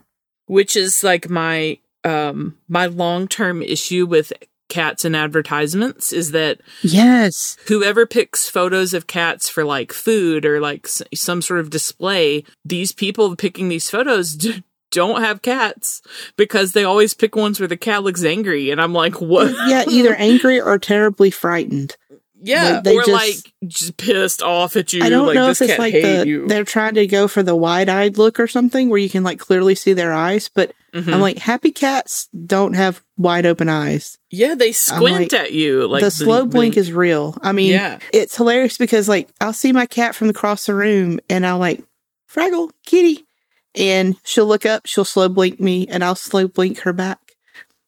which 0.46 0.76
is 0.76 1.02
like 1.02 1.28
my 1.30 1.78
um 2.04 2.56
my 2.68 2.86
long-term 2.86 3.62
issue 3.62 4.06
with 4.06 4.32
cats 4.68 5.04
and 5.04 5.16
advertisements 5.16 6.12
is 6.12 6.30
that 6.30 6.60
Yes. 6.82 7.56
whoever 7.66 8.06
picks 8.06 8.48
photos 8.48 8.94
of 8.94 9.06
cats 9.08 9.48
for 9.48 9.64
like 9.64 9.92
food 9.92 10.46
or 10.46 10.60
like 10.60 10.86
s- 10.86 11.02
some 11.14 11.42
sort 11.42 11.58
of 11.60 11.70
display, 11.70 12.44
these 12.64 12.92
people 12.92 13.34
picking 13.36 13.68
these 13.68 13.90
photos 13.90 14.34
d- 14.36 14.62
don't 14.90 15.23
have 15.23 15.42
cats 15.42 16.02
because 16.37 16.73
they 16.73 16.85
always 16.85 17.14
pick 17.14 17.37
ones 17.37 17.61
where 17.61 17.68
the 17.68 17.76
cat 17.76 18.02
looks 18.02 18.25
angry 18.25 18.70
and 18.70 18.80
I'm 18.80 18.92
like, 18.92 19.20
"What?" 19.20 19.52
Yeah, 19.68 19.85
either 19.88 20.14
angry 20.18 20.61
or 20.61 20.78
terribly 20.78 21.30
frightened. 21.30 21.97
Yeah, 22.42 22.76
Like, 22.76 22.85
they 22.85 22.97
or 22.97 23.02
just- 23.04 23.11
like 23.12 23.52
just 23.68 23.97
pissed 23.99 24.42
off 24.42 24.75
at 24.76 24.94
you. 24.94 25.02
I 25.04 25.11
don't 25.11 25.26
like 25.26 25.35
know 25.35 25.49
this 25.49 25.61
if 25.61 25.70
it's 25.70 25.78
like 25.78 25.92
the 25.92 26.25
you. 26.26 26.47
they're 26.49 26.64
trying 26.64 26.94
to 26.94 27.06
go 27.06 27.28
for 27.28 27.42
the 27.42 27.54
wide-eyed 27.54 28.16
look 28.16 28.40
or 28.40 28.47
something 28.47 28.88
where 28.88 28.99
you 28.99 29.11
can 29.11 29.23
like 29.23 29.38
clearly 29.38 29.75
see 29.75 29.92
their 29.92 30.14
eyes, 30.14 30.49
but 30.54 30.73
Mhm. 30.94 31.12
I'm 31.12 31.20
like 31.20 31.37
happy 31.38 31.70
cats 31.70 32.28
don't 32.47 32.73
have 32.73 33.02
wide 33.18 33.44
open 33.44 33.68
eyes. 33.68 34.16
yeah, 34.30 34.54
they 34.54 34.73
squint 34.73 35.30
like, 35.30 35.32
at 35.35 35.52
you. 35.52 35.87
Like 35.87 36.02
the 36.02 36.11
slow 36.11 36.47
blink 36.47 36.78
is 36.78 36.92
real. 36.94 37.37
I 37.42 37.52
mean, 37.52 37.73
yeah, 37.73 37.99
it's 38.11 38.37
hilarious 38.38 38.78
because 38.78 39.06
like 39.06 39.28
I'll 39.40 39.52
see 39.52 39.73
my 39.73 39.85
cat 39.85 40.14
from 40.14 40.30
across 40.30 40.64
the 40.64 40.75
room 40.75 41.20
and 41.28 41.47
I'll 41.47 41.59
like 41.59 41.85
Fraggle, 42.32 42.70
kitty, 42.87 43.26
and 43.74 44.16
she'll 44.24 44.46
look 44.46 44.66
up, 44.66 44.86
she'll 44.86 45.04
slow 45.04 45.28
blink 45.28 45.60
me, 45.60 45.86
and 45.86 46.04
I'll 46.04 46.14
slow 46.14 46.48
blink 46.48 46.80
her 46.80 46.92
back. 46.92 47.18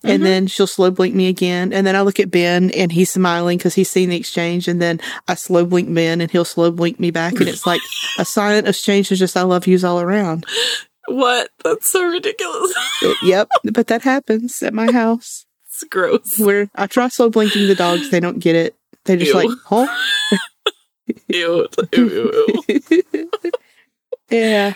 And 0.04 0.14
mm-hmm. 0.14 0.24
then 0.24 0.46
she'll 0.48 0.66
slow 0.66 0.90
blink 0.90 1.14
me 1.14 1.28
again. 1.28 1.72
And 1.72 1.86
then 1.86 1.94
I 1.94 2.00
look 2.00 2.18
at 2.18 2.30
Ben 2.30 2.72
and 2.72 2.90
he's 2.90 3.10
smiling 3.10 3.56
because 3.56 3.76
he's 3.76 3.88
seen 3.88 4.08
the 4.08 4.16
exchange. 4.16 4.66
And 4.66 4.82
then 4.82 5.00
I 5.28 5.34
slow 5.34 5.64
blink 5.64 5.94
Ben 5.94 6.20
and 6.20 6.28
he'll 6.28 6.44
slow 6.44 6.72
blink 6.72 6.98
me 6.98 7.12
back. 7.12 7.34
And 7.34 7.48
it's 7.48 7.66
like 7.66 7.80
a 8.18 8.24
silent 8.24 8.66
exchange 8.66 9.12
is 9.12 9.20
just 9.20 9.36
I 9.36 9.42
love 9.42 9.68
yous 9.68 9.84
all 9.84 10.00
around. 10.00 10.44
what? 11.06 11.50
That's 11.62 11.88
so 11.88 12.04
ridiculous. 12.04 12.74
Uh, 13.04 13.14
yep. 13.22 13.48
But 13.72 13.86
that 13.86 14.02
happens 14.02 14.60
at 14.64 14.74
my 14.74 14.90
house. 14.90 15.46
it's 15.66 15.84
gross. 15.84 16.36
Where 16.36 16.68
I 16.74 16.88
try 16.88 17.06
slow 17.06 17.30
blinking 17.30 17.68
the 17.68 17.76
dogs, 17.76 18.10
they 18.10 18.18
don't 18.18 18.40
get 18.40 18.56
it. 18.56 18.74
They 19.04 19.16
just 19.16 19.32
Ew. 19.32 19.36
like, 19.36 19.58
huh? 19.66 19.86
Ew, 21.28 21.68
ew, 21.92 22.08
ew, 22.08 22.62
ew. 22.68 23.30
yeah, 24.30 24.74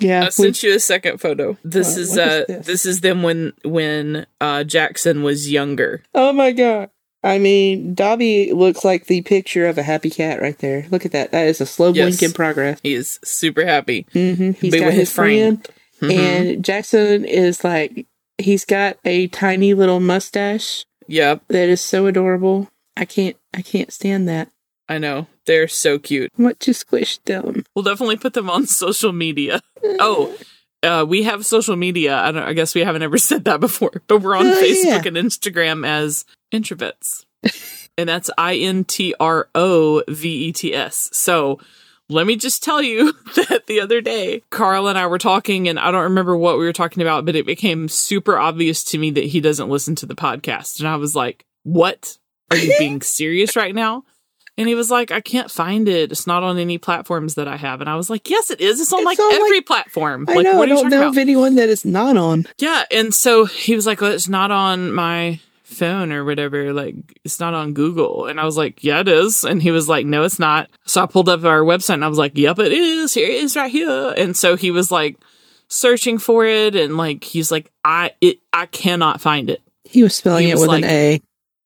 yeah. 0.00 0.24
I 0.24 0.28
sent 0.30 0.62
you 0.62 0.74
a 0.74 0.80
second 0.80 1.18
photo. 1.18 1.56
This 1.64 1.96
is 1.96 2.16
uh 2.18 2.44
is 2.48 2.56
this? 2.56 2.66
this? 2.66 2.86
is 2.86 3.00
them 3.00 3.22
when 3.22 3.52
when 3.64 4.26
uh 4.40 4.64
Jackson 4.64 5.22
was 5.22 5.50
younger. 5.50 6.02
oh 6.14 6.32
my 6.32 6.52
god. 6.52 6.90
I 7.22 7.38
mean, 7.38 7.94
Dobby 7.94 8.50
looks 8.52 8.82
like 8.82 9.04
the 9.06 9.20
picture 9.20 9.66
of 9.66 9.76
a 9.76 9.82
happy 9.82 10.08
cat 10.08 10.40
right 10.40 10.58
there. 10.58 10.86
Look 10.90 11.04
at 11.04 11.12
that. 11.12 11.32
That 11.32 11.48
is 11.48 11.60
a 11.60 11.66
slow 11.66 11.92
Yes. 11.92 12.16
blink 12.18 12.22
in 12.22 12.32
progress. 12.32 12.80
He 12.82 12.94
is 12.94 13.20
super 13.22 13.66
happy. 13.66 14.06
Mm-hmm. 14.14 14.52
He's 14.52 14.72
Be 14.72 14.78
got 14.78 14.86
with 14.86 14.94
his 14.94 15.12
friend. 15.12 15.62
friend, 15.98 16.12
Mhm. 16.12 16.16
and 16.18 16.64
Jackson 16.64 17.26
is 17.26 17.62
like, 17.62 18.06
he's 18.38 18.64
got 18.64 18.96
a 19.04 19.26
tiny 19.28 19.74
little 19.74 20.00
mustache 20.00 20.86
Yep, 21.08 21.42
that 21.48 21.68
is 21.68 21.82
so 21.82 22.06
adorable. 22.06 22.68
I 22.96 23.04
can't, 23.04 23.36
I 23.52 23.60
can't 23.60 23.92
stand 23.92 24.26
that. 24.30 24.48
I 24.90 24.98
know. 24.98 25.28
They're 25.46 25.68
so 25.68 25.98
cute. 25.98 26.30
What 26.36 26.66
you 26.66 26.74
squished 26.74 27.24
them? 27.24 27.64
We'll 27.74 27.84
definitely 27.84 28.16
put 28.16 28.34
them 28.34 28.50
on 28.50 28.66
social 28.84 29.12
media. 29.12 29.62
Oh, 29.84 30.36
uh, 30.82 31.04
we 31.08 31.22
have 31.22 31.46
social 31.46 31.76
media. 31.76 32.16
I 32.16 32.32
don't. 32.32 32.42
I 32.42 32.52
guess 32.52 32.74
we 32.74 32.82
haven't 32.82 33.02
ever 33.02 33.16
said 33.30 33.44
that 33.44 33.60
before, 33.60 34.02
but 34.08 34.20
we're 34.20 34.36
on 34.36 34.46
Oh, 34.48 34.54
Facebook 34.62 34.84
yeah. 35.04 35.08
and 35.08 35.16
Instagram 35.16 35.86
as 35.86 36.24
introverts. 36.52 37.24
and 37.96 38.08
that's 38.08 38.30
I 38.36 38.56
N 38.56 38.84
T 38.84 39.14
R 39.20 39.48
O 39.54 40.02
V 40.08 40.28
E 40.48 40.52
T 40.52 40.74
S. 40.74 41.08
So 41.12 41.60
let 42.08 42.26
me 42.26 42.34
just 42.34 42.64
tell 42.64 42.82
you 42.82 43.12
that 43.36 43.68
the 43.68 43.80
other 43.80 44.00
day, 44.00 44.42
Carl 44.50 44.88
and 44.88 44.98
I 44.98 45.06
were 45.06 45.18
talking, 45.18 45.68
and 45.68 45.78
I 45.78 45.92
don't 45.92 46.02
remember 46.02 46.36
what 46.36 46.58
we 46.58 46.64
were 46.64 46.72
talking 46.72 47.02
about, 47.02 47.24
but 47.24 47.36
it 47.36 47.46
became 47.46 47.86
super 47.88 48.36
obvious 48.36 48.82
to 48.84 48.98
me 48.98 49.12
that 49.12 49.24
he 49.26 49.40
doesn't 49.40 49.68
listen 49.68 49.94
to 49.96 50.06
the 50.06 50.16
podcast, 50.16 50.80
and 50.80 50.88
I 50.88 50.96
was 50.96 51.14
like, 51.14 51.44
"What? 51.62 52.18
Are 52.50 52.56
you 52.56 52.74
being 52.80 53.00
serious 53.00 53.54
right 53.54 53.74
now?" 53.74 54.02
And 54.60 54.68
he 54.68 54.74
was 54.74 54.90
like, 54.90 55.10
I 55.10 55.20
can't 55.20 55.50
find 55.50 55.88
it. 55.88 56.12
It's 56.12 56.26
not 56.26 56.42
on 56.42 56.58
any 56.58 56.78
platforms 56.78 57.34
that 57.34 57.48
I 57.48 57.56
have. 57.56 57.80
And 57.80 57.90
I 57.90 57.96
was 57.96 58.08
like, 58.10 58.30
Yes, 58.30 58.50
it 58.50 58.60
is. 58.60 58.80
It's 58.80 58.92
on 58.92 59.00
It's 59.00 59.06
like 59.06 59.18
on, 59.18 59.28
like- 59.30 59.40
every 59.40 59.60
platform. 59.62 60.26
I 60.28 60.34
like, 60.34 60.44
know. 60.44 60.52
I 60.52 60.56
what 60.56 60.68
you 60.68 60.74
don't 60.76 60.90
know 60.90 60.98
about? 61.02 61.08
of 61.10 61.18
anyone 61.18 61.54
that 61.56 61.68
it's 61.68 61.84
not 61.84 62.16
on. 62.16 62.46
Yeah. 62.58 62.84
And 62.90 63.14
so 63.14 63.44
he 63.46 63.74
was 63.74 63.86
like, 63.86 64.00
well, 64.00 64.12
It's 64.12 64.28
not 64.28 64.50
on 64.50 64.92
my 64.92 65.40
phone 65.64 66.12
or 66.12 66.24
whatever. 66.24 66.72
Like, 66.72 66.96
it's 67.24 67.38
not 67.40 67.54
on 67.54 67.72
Google. 67.74 68.26
And 68.26 68.38
I 68.40 68.44
was 68.44 68.56
like, 68.56 68.84
Yeah, 68.84 69.00
it 69.00 69.08
is. 69.08 69.44
And 69.44 69.62
he 69.62 69.70
was 69.70 69.88
like, 69.88 70.04
No, 70.06 70.22
it's 70.24 70.38
not. 70.38 70.68
So 70.84 71.02
I 71.02 71.06
pulled 71.06 71.28
up 71.28 71.44
our 71.44 71.60
website 71.60 71.94
and 71.94 72.04
I 72.04 72.08
was 72.08 72.18
like, 72.18 72.36
Yep, 72.36 72.58
it 72.58 72.72
is. 72.72 73.14
Here 73.14 73.26
it 73.28 73.34
is 73.42 73.56
right 73.56 73.70
here. 73.70 74.14
And 74.16 74.36
so 74.36 74.56
he 74.56 74.70
was 74.70 74.90
like 74.90 75.16
searching 75.68 76.18
for 76.18 76.44
it. 76.44 76.74
And 76.76 76.96
like, 76.96 77.24
he's 77.24 77.50
like, 77.50 77.70
I, 77.84 78.12
it, 78.20 78.40
I 78.52 78.66
cannot 78.66 79.20
find 79.20 79.48
it. 79.50 79.62
He 79.84 80.02
was 80.02 80.14
spelling 80.14 80.44
He 80.46 80.50
it 80.50 80.56
with 80.58 80.68
like- 80.68 80.84
an 80.84 80.90
A. 80.90 81.20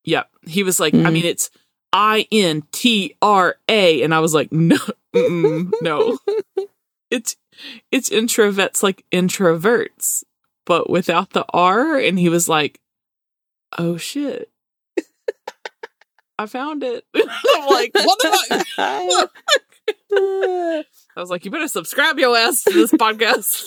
Yep. 0.05 0.29
He 0.47 0.63
was 0.63 0.79
like, 0.79 0.93
I 0.93 0.99
Mhm. 0.99 1.13
mean, 1.15 1.25
it's 1.25 1.51
I 1.95 2.27
N 2.33 2.65
T 2.73 3.17
R 3.23 3.57
A, 3.69 4.03
and 4.03 4.13
I 4.13 4.19
was 4.19 4.35
like, 4.35 4.53
no, 4.53 4.79
no. 5.81 6.19
It's 7.11 7.37
it's 7.93 8.11
introverts 8.11 8.83
like 8.83 9.05
introverts, 9.13 10.25
but 10.67 10.91
without 10.91 11.31
the 11.31 11.45
R. 11.51 11.97
And 11.97 12.19
he 12.19 12.29
was 12.29 12.49
like, 12.49 12.81
oh 13.79 13.97
shit, 13.97 14.51
I 16.37 16.47
found 16.47 16.83
it. 16.83 17.05
I'm 17.15 17.69
like, 17.69 17.95
what 17.95 18.19
the 18.21 18.65
fuck? 18.75 19.31
I 21.17 21.21
was 21.21 21.31
like, 21.31 21.45
you 21.45 21.53
better 21.53 21.69
subscribe 21.69 22.19
your 22.19 22.37
ass 22.37 22.65
to 22.65 22.73
this 22.73 22.91
podcast. 22.91 23.65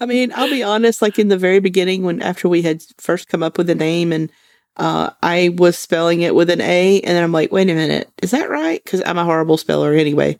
I 0.00 0.04
mean, 0.04 0.32
I'll 0.34 0.50
be 0.50 0.62
honest, 0.62 1.00
like 1.00 1.18
in 1.18 1.28
the 1.28 1.38
very 1.38 1.60
beginning 1.60 2.02
when 2.02 2.20
after 2.20 2.46
we 2.46 2.60
had 2.60 2.82
first 2.98 3.28
come 3.28 3.42
up 3.42 3.56
with 3.56 3.70
a 3.70 3.74
name 3.74 4.12
and 4.12 4.30
uh, 4.76 5.10
I 5.22 5.50
was 5.56 5.76
spelling 5.78 6.22
it 6.22 6.34
with 6.34 6.50
an 6.50 6.60
A 6.60 7.00
and 7.00 7.16
then 7.16 7.22
I'm 7.22 7.32
like, 7.32 7.52
wait 7.52 7.68
a 7.68 7.74
minute, 7.74 8.10
is 8.22 8.30
that 8.30 8.48
right? 8.50 8.82
Because 8.82 9.02
I'm 9.04 9.18
a 9.18 9.24
horrible 9.24 9.56
speller 9.56 9.92
anyway. 9.92 10.38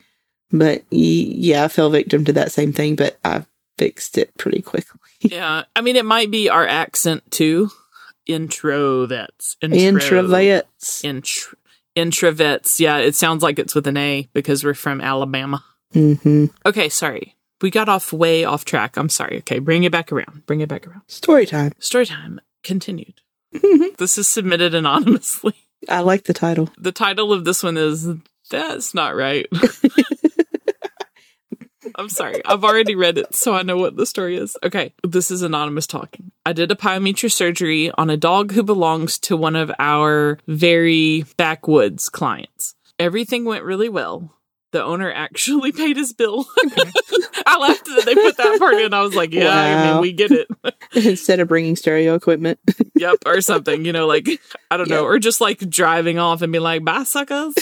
But 0.53 0.83
yeah, 0.91 1.65
I 1.65 1.69
fell 1.69 1.91
victim 1.91 2.25
to 2.25 2.33
that 2.35 2.53
same 2.53 2.73
thing, 2.73 2.97
but 2.97 3.19
I 3.25 3.45
fixed 3.79 4.19
it 4.19 4.37
pretty 4.37 4.63
quickly. 4.63 5.01
yeah, 5.21 5.65
I 5.77 5.81
mean, 5.81 5.97
it 5.97 6.05
might 6.05 6.31
be 6.31 6.49
our 6.49 6.67
accent 6.67 7.31
too. 7.31 7.71
Introvets. 8.29 9.57
Intro. 9.63 10.23
Introvets. 10.23 10.65
Intr- 11.05 11.55
introvets. 11.97 12.81
Yeah, 12.81 12.99
it 12.99 13.15
sounds 13.15 13.43
like 13.43 13.59
it's 13.59 13.75
with 13.75 13.87
an 13.87 13.97
A 13.97 14.29
because 14.33 14.65
we're 14.65 14.75
from 14.75 15.01
Alabama. 15.01 15.65
hmm 15.93 16.47
Okay, 16.65 16.89
sorry. 16.89 17.37
We 17.61 17.71
got 17.71 17.89
off 17.89 18.13
way 18.13 18.45
off 18.45 18.65
track. 18.65 18.97
I'm 18.97 19.09
sorry. 19.11 19.39
Okay, 19.39 19.59
bring 19.59 19.85
it 19.85 19.93
back 19.93 20.13
around. 20.13 20.47
Bring 20.47 20.61
it 20.61 20.69
back 20.69 20.87
around. 20.87 21.03
Story 21.09 21.47
time. 21.47 21.73
Story 21.79 22.07
time 22.07 22.41
continued. 22.63 23.21
This 23.99 24.17
is 24.17 24.29
submitted 24.29 24.75
anonymously. 24.75 25.55
I 25.89 26.01
like 26.01 26.25
the 26.25 26.33
title. 26.33 26.71
The 26.79 26.93
title 26.93 27.33
of 27.33 27.45
this 27.45 27.63
one 27.63 27.77
is 27.77 28.09
That's 28.51 28.95
Not 28.95 29.15
Right. 29.15 29.47
I'm 31.97 32.09
sorry. 32.09 32.41
I've 32.47 32.65
already 32.65 32.95
read 32.95 33.19
it, 33.19 33.35
so 33.35 33.53
I 33.55 33.63
know 33.63 33.77
what 33.77 33.97
the 33.97 34.07
story 34.07 34.37
is. 34.37 34.57
Okay, 34.63 34.95
this 35.07 35.31
is 35.31 35.43
anonymous 35.43 35.87
talking. 35.87 36.33
I 36.47 36.53
did 36.53 36.71
a 36.71 36.77
pyometra 36.77 37.31
surgery 37.31 37.91
on 37.93 38.09
a 38.09 38.17
dog 38.17 38.53
who 38.53 38.63
belongs 38.63 39.19
to 39.21 39.37
one 39.37 39.57
of 39.57 39.71
our 39.79 40.39
very 40.47 41.25
backwoods 41.37 42.09
clients. 42.09 42.75
Everything 42.99 43.45
went 43.45 43.65
really 43.65 43.89
well. 43.89 44.35
The 44.73 44.83
owner 44.83 45.13
actually 45.15 45.73
paid 45.73 45.97
his 45.97 46.13
bill. 46.13 46.47
I 47.51 47.59
laughed 47.59 47.85
that 47.85 48.05
they 48.05 48.15
put 48.15 48.37
that 48.37 48.59
part 48.59 48.75
in. 48.75 48.95
I 48.95 49.03
was 49.03 49.15
like, 49.15 49.33
yeah, 49.33 49.51
I 49.53 49.93
mean, 49.93 50.01
we 50.01 50.13
get 50.13 50.31
it. 50.31 50.49
Instead 50.95 51.41
of 51.41 51.49
bringing 51.49 51.77
stereo 51.77 52.15
equipment. 52.15 52.59
yep, 52.95 53.17
or 53.27 53.41
something, 53.41 53.85
you 53.85 53.93
know, 53.93 54.07
like 54.07 54.29
I 54.71 54.77
don't 54.77 54.89
know, 54.89 55.03
Yep. 55.03 55.05
or 55.05 55.19
just 55.19 55.41
like 55.41 55.59
driving 55.71 56.19
off 56.19 56.43
and 56.43 56.53
be 56.53 56.59
like, 56.59 56.85
"Bye, 56.85 57.05
suckers." 57.05 57.55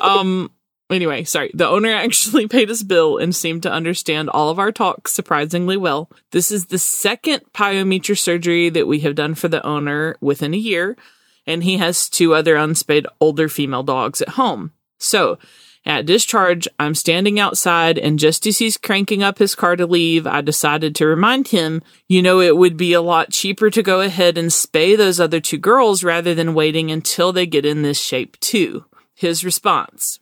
um. 0.00 0.50
Anyway, 0.88 1.24
sorry. 1.24 1.50
The 1.52 1.66
owner 1.66 1.92
actually 1.92 2.46
paid 2.46 2.68
his 2.68 2.84
bill 2.84 3.18
and 3.18 3.34
seemed 3.34 3.64
to 3.64 3.72
understand 3.72 4.30
all 4.30 4.50
of 4.50 4.60
our 4.60 4.70
talks 4.70 5.12
surprisingly 5.12 5.76
well. 5.76 6.08
This 6.30 6.52
is 6.52 6.66
the 6.66 6.78
second 6.78 7.42
pyometra 7.52 8.16
surgery 8.16 8.68
that 8.68 8.86
we 8.86 9.00
have 9.00 9.16
done 9.16 9.34
for 9.34 9.48
the 9.48 9.66
owner 9.66 10.16
within 10.20 10.54
a 10.54 10.58
year, 10.58 10.96
and 11.44 11.64
he 11.64 11.78
has 11.78 12.08
two 12.08 12.34
other 12.34 12.54
unspayed 12.54 13.04
older 13.20 13.48
female 13.48 13.82
dogs 13.82 14.22
at 14.22 14.28
home. 14.30 14.70
So, 15.00 15.38
at 15.86 16.04
discharge, 16.04 16.66
I'm 16.78 16.94
standing 16.94 17.38
outside, 17.38 17.96
and 17.96 18.18
just 18.18 18.46
as 18.46 18.58
he's 18.58 18.76
cranking 18.76 19.22
up 19.22 19.38
his 19.38 19.54
car 19.54 19.76
to 19.76 19.86
leave, 19.86 20.26
I 20.26 20.40
decided 20.40 20.94
to 20.96 21.06
remind 21.06 21.48
him, 21.48 21.82
you 22.08 22.20
know, 22.20 22.40
it 22.40 22.56
would 22.56 22.76
be 22.76 22.92
a 22.92 23.00
lot 23.00 23.30
cheaper 23.30 23.70
to 23.70 23.82
go 23.82 24.00
ahead 24.00 24.36
and 24.36 24.50
spay 24.50 24.96
those 24.96 25.20
other 25.20 25.40
two 25.40 25.58
girls 25.58 26.02
rather 26.02 26.34
than 26.34 26.54
waiting 26.54 26.90
until 26.90 27.32
they 27.32 27.46
get 27.46 27.64
in 27.64 27.82
this 27.82 28.00
shape, 28.00 28.38
too. 28.40 28.84
His 29.14 29.44
response 29.44 30.20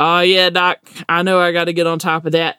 Oh, 0.00 0.20
yeah, 0.20 0.50
Doc, 0.50 0.78
I 1.08 1.22
know 1.22 1.40
I 1.40 1.52
got 1.52 1.64
to 1.64 1.72
get 1.72 1.86
on 1.88 1.98
top 1.98 2.24
of 2.24 2.32
that. 2.32 2.58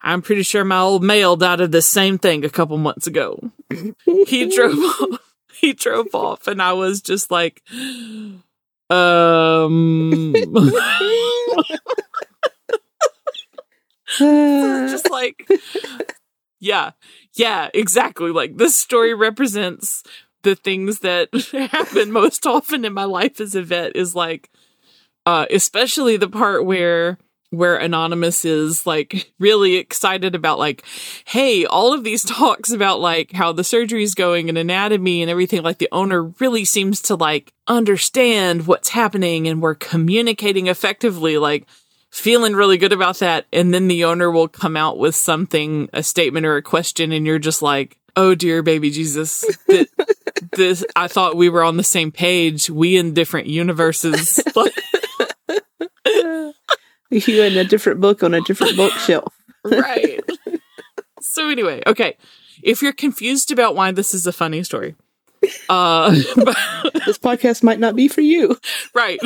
I'm 0.00 0.22
pretty 0.22 0.42
sure 0.44 0.64
my 0.64 0.78
old 0.78 1.02
male 1.02 1.34
died 1.36 1.60
of 1.60 1.72
the 1.72 1.82
same 1.82 2.18
thing 2.18 2.44
a 2.44 2.50
couple 2.50 2.78
months 2.78 3.08
ago. 3.08 3.50
he 4.26 4.48
drove 4.54 4.78
off. 4.78 5.20
He 5.52 5.72
drove 5.72 6.14
off, 6.14 6.46
and 6.46 6.62
I 6.62 6.74
was 6.74 7.00
just 7.00 7.32
like, 7.32 7.62
um. 8.90 10.34
just 14.18 15.10
like 15.10 15.46
yeah 16.60 16.92
yeah 17.34 17.68
exactly. 17.74 18.30
Like 18.30 18.56
this 18.56 18.76
story 18.76 19.14
represents 19.14 20.02
the 20.42 20.54
things 20.54 21.00
that 21.00 21.28
happen 21.72 22.12
most 22.12 22.46
often 22.46 22.84
in 22.84 22.92
my 22.92 23.04
life 23.04 23.40
as 23.40 23.54
a 23.54 23.62
vet 23.62 23.96
is 23.96 24.14
like 24.14 24.50
uh 25.26 25.46
especially 25.50 26.16
the 26.16 26.28
part 26.28 26.64
where 26.64 27.18
where 27.50 27.76
anonymous 27.76 28.44
is 28.44 28.86
like 28.86 29.32
really 29.38 29.76
excited 29.76 30.34
about 30.34 30.58
like 30.58 30.84
hey 31.24 31.64
all 31.64 31.94
of 31.94 32.04
these 32.04 32.22
talks 32.26 32.70
about 32.70 33.00
like 33.00 33.32
how 33.32 33.52
the 33.52 33.64
surgery 33.64 34.02
is 34.02 34.14
going 34.14 34.48
and 34.48 34.58
anatomy 34.58 35.22
and 35.22 35.30
everything 35.30 35.62
like 35.62 35.78
the 35.78 35.88
owner 35.92 36.22
really 36.22 36.64
seems 36.64 37.00
to 37.00 37.14
like 37.14 37.52
understand 37.66 38.66
what's 38.66 38.90
happening 38.90 39.48
and 39.48 39.62
we're 39.62 39.74
communicating 39.74 40.66
effectively 40.66 41.38
like 41.38 41.66
feeling 42.10 42.54
really 42.54 42.78
good 42.78 42.92
about 42.92 43.18
that. 43.18 43.46
And 43.52 43.72
then 43.72 43.88
the 43.88 44.04
owner 44.04 44.30
will 44.30 44.48
come 44.48 44.76
out 44.76 44.98
with 44.98 45.14
something 45.14 45.88
a 45.92 46.02
statement 46.02 46.46
or 46.46 46.56
a 46.56 46.62
question 46.62 47.12
and 47.12 47.26
you're 47.26 47.38
just 47.38 47.62
like 47.62 47.98
oh 48.16 48.34
dear 48.34 48.62
baby 48.62 48.90
jesus 48.90 49.44
Th- 49.68 49.88
this 50.52 50.84
i 50.96 51.06
thought 51.06 51.36
we 51.36 51.48
were 51.48 51.62
on 51.62 51.76
the 51.76 51.84
same 51.84 52.10
page. 52.10 52.70
We 52.70 52.96
in 52.96 53.14
different 53.14 53.46
universes 53.48 54.42
you 57.28 57.42
in 57.42 57.56
a 57.56 57.64
different 57.64 58.00
book 58.00 58.22
on 58.22 58.34
a 58.34 58.40
different 58.42 58.76
bookshelf. 58.76 59.34
right 59.64 60.20
so 61.20 61.48
anyway 61.48 61.82
okay 61.86 62.16
if 62.62 62.82
you're 62.82 62.92
confused 62.92 63.50
about 63.50 63.74
why 63.74 63.90
this 63.90 64.14
is 64.14 64.26
a 64.26 64.32
funny 64.32 64.62
story 64.62 64.94
uh 65.68 66.10
This 67.06 67.18
podcast 67.18 67.62
might 67.62 67.78
not 67.78 67.96
be 67.96 68.08
for 68.08 68.20
you. 68.20 68.58
right 68.94 69.20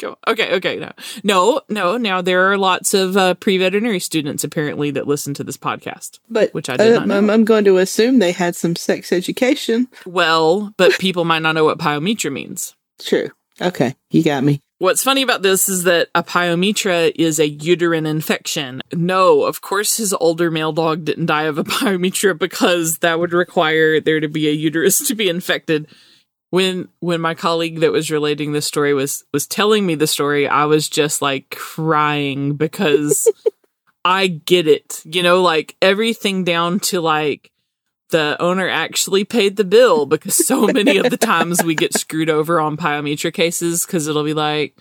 Go. 0.00 0.18
Okay, 0.26 0.56
okay, 0.56 0.76
no, 0.76 0.90
no, 1.22 1.60
no. 1.68 1.96
Now 1.96 2.20
there 2.20 2.50
are 2.50 2.58
lots 2.58 2.94
of 2.94 3.16
uh, 3.16 3.34
pre-veterinary 3.34 4.00
students 4.00 4.42
apparently 4.42 4.90
that 4.90 5.06
listen 5.06 5.34
to 5.34 5.44
this 5.44 5.56
podcast. 5.56 6.18
But 6.28 6.52
Which 6.52 6.68
I 6.68 6.76
did 6.76 6.94
not 6.94 7.02
um, 7.04 7.08
know. 7.08 7.18
I'm, 7.18 7.30
I'm 7.30 7.44
going 7.44 7.64
to 7.64 7.78
assume 7.78 8.18
they 8.18 8.32
had 8.32 8.56
some 8.56 8.74
sex 8.74 9.12
education. 9.12 9.86
Well, 10.04 10.74
but 10.76 10.98
people 10.98 11.24
might 11.24 11.42
not 11.42 11.54
know 11.54 11.64
what 11.64 11.78
pyometra 11.78 12.32
means. 12.32 12.74
True. 12.98 13.30
Okay, 13.60 13.94
you 14.10 14.24
got 14.24 14.42
me. 14.42 14.60
What's 14.84 15.02
funny 15.02 15.22
about 15.22 15.40
this 15.40 15.66
is 15.66 15.84
that 15.84 16.10
a 16.14 16.22
pyometra 16.22 17.10
is 17.16 17.40
a 17.40 17.48
uterine 17.48 18.04
infection. 18.04 18.82
No, 18.92 19.44
of 19.44 19.62
course 19.62 19.96
his 19.96 20.12
older 20.12 20.50
male 20.50 20.72
dog 20.72 21.06
didn't 21.06 21.24
die 21.24 21.44
of 21.44 21.56
a 21.56 21.64
pyometra 21.64 22.38
because 22.38 22.98
that 22.98 23.18
would 23.18 23.32
require 23.32 23.98
there 23.98 24.20
to 24.20 24.28
be 24.28 24.46
a 24.46 24.52
uterus 24.52 25.08
to 25.08 25.14
be 25.14 25.30
infected. 25.30 25.88
When 26.50 26.90
when 27.00 27.22
my 27.22 27.32
colleague 27.32 27.80
that 27.80 27.92
was 27.92 28.10
relating 28.10 28.52
this 28.52 28.66
story 28.66 28.92
was 28.92 29.24
was 29.32 29.46
telling 29.46 29.86
me 29.86 29.94
the 29.94 30.06
story, 30.06 30.46
I 30.46 30.66
was 30.66 30.86
just 30.90 31.22
like 31.22 31.48
crying 31.48 32.52
because 32.52 33.32
I 34.04 34.26
get 34.26 34.68
it. 34.68 35.00
You 35.06 35.22
know, 35.22 35.40
like 35.40 35.76
everything 35.80 36.44
down 36.44 36.78
to 36.80 37.00
like 37.00 37.50
the 38.14 38.36
owner 38.40 38.68
actually 38.68 39.24
paid 39.24 39.56
the 39.56 39.64
bill 39.64 40.06
because 40.06 40.46
so 40.46 40.66
many 40.72 40.98
of 40.98 41.10
the 41.10 41.16
times 41.16 41.64
we 41.64 41.74
get 41.74 41.92
screwed 41.94 42.30
over 42.30 42.60
on 42.60 42.76
pyometra 42.76 43.34
cases 43.34 43.84
because 43.84 44.06
it'll 44.06 44.22
be 44.22 44.34
like, 44.34 44.76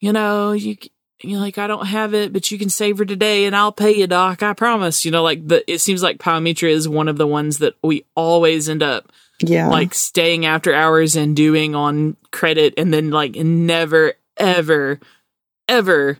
you 0.00 0.12
know, 0.12 0.52
you 0.52 0.76
you're 1.22 1.40
like, 1.40 1.56
I 1.56 1.66
don't 1.66 1.86
have 1.86 2.12
it, 2.14 2.30
but 2.32 2.50
you 2.52 2.58
can 2.58 2.68
save 2.68 2.98
her 2.98 3.04
today 3.06 3.46
and 3.46 3.56
I'll 3.56 3.72
pay 3.72 3.92
you, 3.96 4.06
doc. 4.06 4.42
I 4.42 4.52
promise. 4.52 5.04
You 5.06 5.10
know, 5.10 5.22
like 5.22 5.48
the 5.48 5.64
it 5.72 5.78
seems 5.80 6.02
like 6.02 6.18
pyometra 6.18 6.68
is 6.68 6.86
one 6.88 7.08
of 7.08 7.16
the 7.16 7.26
ones 7.26 7.58
that 7.58 7.74
we 7.82 8.04
always 8.14 8.68
end 8.68 8.82
up 8.82 9.10
Yeah. 9.40 9.68
like 9.68 9.94
staying 9.94 10.44
after 10.44 10.74
hours 10.74 11.16
and 11.16 11.34
doing 11.34 11.74
on 11.74 12.16
credit 12.32 12.74
and 12.76 12.92
then 12.92 13.10
like 13.10 13.34
never 13.34 14.12
ever 14.36 15.00
ever 15.66 16.18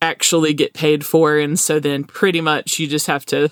actually 0.00 0.54
get 0.54 0.72
paid 0.72 1.04
for 1.04 1.36
and 1.36 1.58
so 1.60 1.78
then 1.80 2.04
pretty 2.04 2.40
much 2.40 2.78
you 2.78 2.86
just 2.86 3.06
have 3.08 3.26
to 3.26 3.50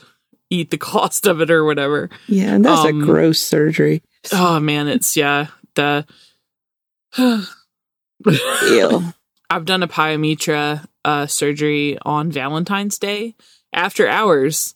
eat 0.50 0.70
the 0.70 0.78
cost 0.92 1.26
of 1.26 1.40
it 1.40 1.50
or 1.50 1.64
whatever 1.64 2.08
yeah, 2.26 2.54
and 2.54 2.64
that's 2.64 2.80
um, 2.88 3.02
a 3.02 3.04
gross 3.04 3.40
surgery. 3.40 4.02
oh 4.32 4.58
man 4.60 4.88
it's 4.88 5.16
yeah 5.16 5.48
the 5.74 6.06
Ew. 8.70 9.12
i've 9.50 9.64
done 9.64 9.82
a 9.82 9.88
pyometra 9.88 10.84
uh 11.04 11.26
surgery 11.26 11.98
on 12.02 12.30
valentine's 12.30 12.98
day 12.98 13.34
after 13.72 14.08
hours 14.08 14.74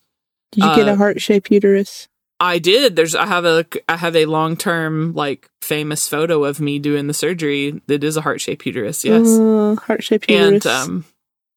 Did 0.53 0.65
you 0.65 0.75
get 0.77 0.89
Uh, 0.89 0.93
a 0.93 0.97
heart 0.97 1.21
shaped 1.21 1.51
uterus? 1.51 2.09
I 2.39 2.59
did. 2.59 2.97
There's 2.97 3.15
I 3.15 3.27
have 3.27 3.45
a 3.45 3.65
I 3.89 3.97
have 3.97 4.17
a 4.17 4.27
long 4.27 4.57
term 4.57 5.15
like 5.15 5.49
famous 5.63 6.09
photo 6.09 6.43
of 6.45 6.59
me 6.61 6.79
doing 6.81 7.07
the 7.07 7.15
surgery 7.15 7.81
It 7.89 8.03
is 8.03 8.17
a 8.17 8.21
heart 8.21 8.41
shaped 8.41 8.67
uterus. 8.67 9.05
Yes, 9.05 9.29
Uh, 9.29 9.77
heart 9.87 10.03
shaped 10.03 10.29
uterus. 10.29 10.67
and 10.67 10.67
um, 10.67 11.05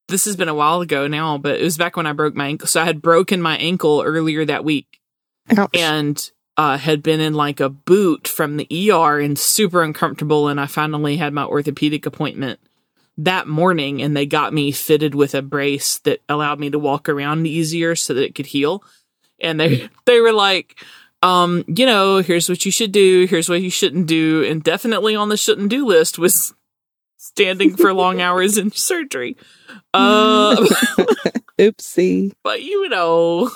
this 0.08 0.24
has 0.24 0.36
been 0.36 0.48
a 0.48 0.54
while 0.54 0.80
ago 0.80 1.06
now, 1.06 1.38
but 1.38 1.60
it 1.60 1.62
was 1.62 1.76
back 1.76 1.96
when 1.96 2.06
I 2.06 2.12
broke 2.12 2.34
my 2.34 2.46
ankle. 2.46 2.68
So 2.68 2.80
I 2.80 2.84
had 2.84 3.02
broken 3.02 3.42
my 3.42 3.56
ankle 3.56 4.02
earlier 4.04 4.44
that 4.44 4.64
week, 4.64 5.00
Ouch. 5.56 5.70
and 5.74 6.30
uh, 6.56 6.78
had 6.78 7.02
been 7.02 7.20
in 7.20 7.34
like 7.34 7.60
a 7.60 7.68
boot 7.68 8.28
from 8.28 8.56
the 8.56 8.90
ER 8.90 9.20
and 9.20 9.38
super 9.38 9.82
uncomfortable. 9.82 10.48
And 10.48 10.60
I 10.60 10.66
finally 10.66 11.16
had 11.16 11.32
my 11.32 11.44
orthopedic 11.44 12.06
appointment 12.06 12.60
that 13.18 13.48
morning, 13.48 14.02
and 14.02 14.16
they 14.16 14.26
got 14.26 14.52
me 14.52 14.72
fitted 14.72 15.14
with 15.14 15.34
a 15.34 15.42
brace 15.42 15.98
that 16.00 16.20
allowed 16.28 16.60
me 16.60 16.70
to 16.70 16.78
walk 16.78 17.08
around 17.08 17.46
easier 17.46 17.96
so 17.96 18.14
that 18.14 18.24
it 18.24 18.34
could 18.34 18.46
heal. 18.46 18.84
And 19.40 19.58
they 19.58 19.88
they 20.04 20.20
were 20.20 20.32
like, 20.32 20.82
um, 21.22 21.64
you 21.66 21.86
know, 21.86 22.18
here's 22.18 22.48
what 22.48 22.64
you 22.64 22.70
should 22.70 22.92
do, 22.92 23.26
here's 23.28 23.48
what 23.48 23.62
you 23.62 23.70
shouldn't 23.70 24.06
do, 24.06 24.44
and 24.44 24.62
definitely 24.62 25.16
on 25.16 25.28
the 25.28 25.36
shouldn't 25.36 25.70
do 25.70 25.86
list 25.86 26.18
was 26.18 26.54
standing 27.26 27.76
for 27.76 27.92
long 27.92 28.20
hours 28.20 28.56
in 28.58 28.70
surgery. 28.70 29.36
Uh, 29.92 30.56
Oopsie. 31.58 32.32
but 32.42 32.62
you 32.62 32.88
know, 32.88 33.50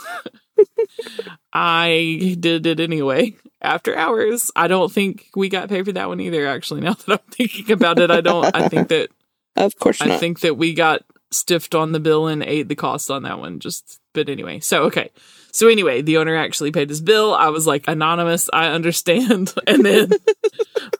I 1.53 2.37
did 2.39 2.67
it 2.67 2.81
anyway 2.81 3.37
after 3.61 3.97
hours. 3.97 4.51
I 4.57 4.69
don't 4.69 4.93
think 4.93 5.27
we 5.35 5.49
got 5.49 5.69
paid 5.69 5.85
for 5.85 5.93
that 5.93 6.09
one 6.09 6.21
either. 6.21 6.47
Actually, 6.47 6.81
now 6.83 6.95
that 6.95 7.13
I'm 7.13 7.31
thinking 7.31 7.71
about 7.73 7.99
it, 7.99 8.11
I 8.11 8.21
don't. 8.21 8.55
I 8.55 8.69
think 8.69 8.89
that 8.89 9.09
Of 9.57 9.77
course 9.79 10.01
I 10.01 10.07
not. 10.07 10.21
think 10.21 10.41
that 10.41 10.57
we 10.57 10.75
got 10.75 11.03
stiffed 11.33 11.75
on 11.75 11.93
the 11.93 12.01
bill 12.01 12.27
and 12.29 12.43
ate 12.43 12.69
the 12.69 12.77
cost 12.77 13.11
on 13.11 13.25
that 13.25 13.39
one. 13.39 13.59
Just, 13.61 14.01
but 14.15 14.29
anyway. 14.29 14.61
So 14.61 14.85
okay. 14.85 15.11
So 15.53 15.67
anyway, 15.69 16.01
the 16.03 16.19
owner 16.19 16.37
actually 16.37 16.71
paid 16.71 16.89
his 16.89 17.01
bill. 17.01 17.35
I 17.35 17.49
was 17.49 17.67
like 17.67 17.85
anonymous. 17.89 18.49
I 18.53 18.69
understand. 18.69 19.53
And 19.67 19.85
then, 19.85 20.11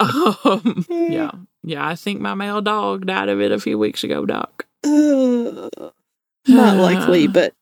um, 0.01 0.85
yeah, 0.89 1.31
yeah. 1.63 1.87
I 1.87 1.95
think 1.95 2.21
my 2.21 2.35
male 2.35 2.61
dog 2.61 3.07
died 3.07 3.29
of 3.29 3.41
it 3.41 3.53
a 3.53 3.61
few 3.61 3.79
weeks 3.79 4.05
ago, 4.05 4.27
Doc. 4.27 4.67
Uh, 4.85 4.89
not 6.49 6.77
likely, 6.77 7.27
but 7.29 7.55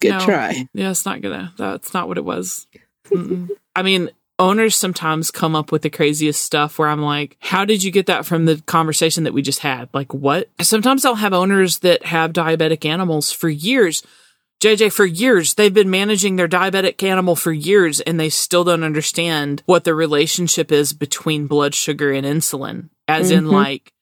good 0.00 0.10
No. 0.10 0.20
try. 0.20 0.66
Yeah, 0.74 0.90
it's 0.90 1.04
not 1.06 1.20
gonna. 1.20 1.52
That's 1.56 1.94
not 1.94 2.08
what 2.08 2.18
it 2.18 2.24
was. 2.24 2.66
I 3.76 3.82
mean, 3.82 4.10
owners 4.38 4.76
sometimes 4.76 5.30
come 5.30 5.56
up 5.56 5.72
with 5.72 5.82
the 5.82 5.90
craziest 5.90 6.40
stuff 6.40 6.78
where 6.78 6.88
I'm 6.88 7.02
like, 7.02 7.36
how 7.40 7.64
did 7.64 7.82
you 7.82 7.90
get 7.90 8.06
that 8.06 8.26
from 8.26 8.44
the 8.44 8.62
conversation 8.66 9.24
that 9.24 9.34
we 9.34 9.42
just 9.42 9.60
had? 9.60 9.88
Like, 9.92 10.12
what? 10.14 10.48
Sometimes 10.60 11.04
I'll 11.04 11.16
have 11.16 11.32
owners 11.32 11.80
that 11.80 12.04
have 12.06 12.32
diabetic 12.32 12.84
animals 12.84 13.32
for 13.32 13.48
years. 13.48 14.02
JJ, 14.60 14.92
for 14.92 15.06
years, 15.06 15.54
they've 15.54 15.72
been 15.72 15.90
managing 15.90 16.36
their 16.36 16.48
diabetic 16.48 17.02
animal 17.02 17.36
for 17.36 17.52
years 17.52 18.00
and 18.00 18.18
they 18.18 18.28
still 18.28 18.64
don't 18.64 18.82
understand 18.82 19.62
what 19.66 19.84
the 19.84 19.94
relationship 19.94 20.72
is 20.72 20.92
between 20.92 21.46
blood 21.46 21.74
sugar 21.74 22.12
and 22.12 22.26
insulin. 22.26 22.90
As 23.08 23.30
in, 23.30 23.44
Mhm. 23.44 23.52
like, 23.52 23.92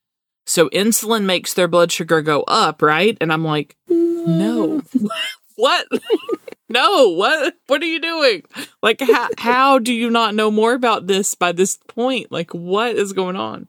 so 0.46 0.68
insulin 0.70 1.24
makes 1.24 1.54
their 1.54 1.68
blood 1.68 1.92
sugar 1.92 2.20
go 2.22 2.42
up, 2.42 2.82
right? 2.82 3.16
And 3.20 3.32
I'm 3.32 3.44
like, 3.44 3.76
no. 3.88 4.82
what? 5.56 5.86
no, 6.68 7.08
what? 7.10 7.54
What 7.68 7.82
are 7.82 7.86
you 7.86 8.00
doing? 8.00 8.42
Like, 8.82 9.00
how, 9.00 9.28
how 9.38 9.78
do 9.78 9.92
you 9.92 10.10
not 10.10 10.34
know 10.34 10.50
more 10.50 10.74
about 10.74 11.06
this 11.06 11.34
by 11.34 11.52
this 11.52 11.78
point? 11.88 12.30
Like, 12.32 12.52
what 12.52 12.96
is 12.96 13.12
going 13.12 13.36
on? 13.36 13.68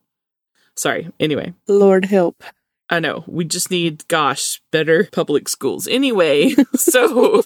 Sorry. 0.76 1.12
Anyway, 1.20 1.54
Lord 1.68 2.06
help. 2.06 2.44
I 2.90 3.00
know 3.00 3.24
we 3.28 3.44
just 3.46 3.70
need, 3.72 4.08
gosh, 4.08 4.62
better 4.72 5.10
public 5.12 5.50
schools. 5.50 5.88
Anyway, 5.88 6.56
so 6.76 7.44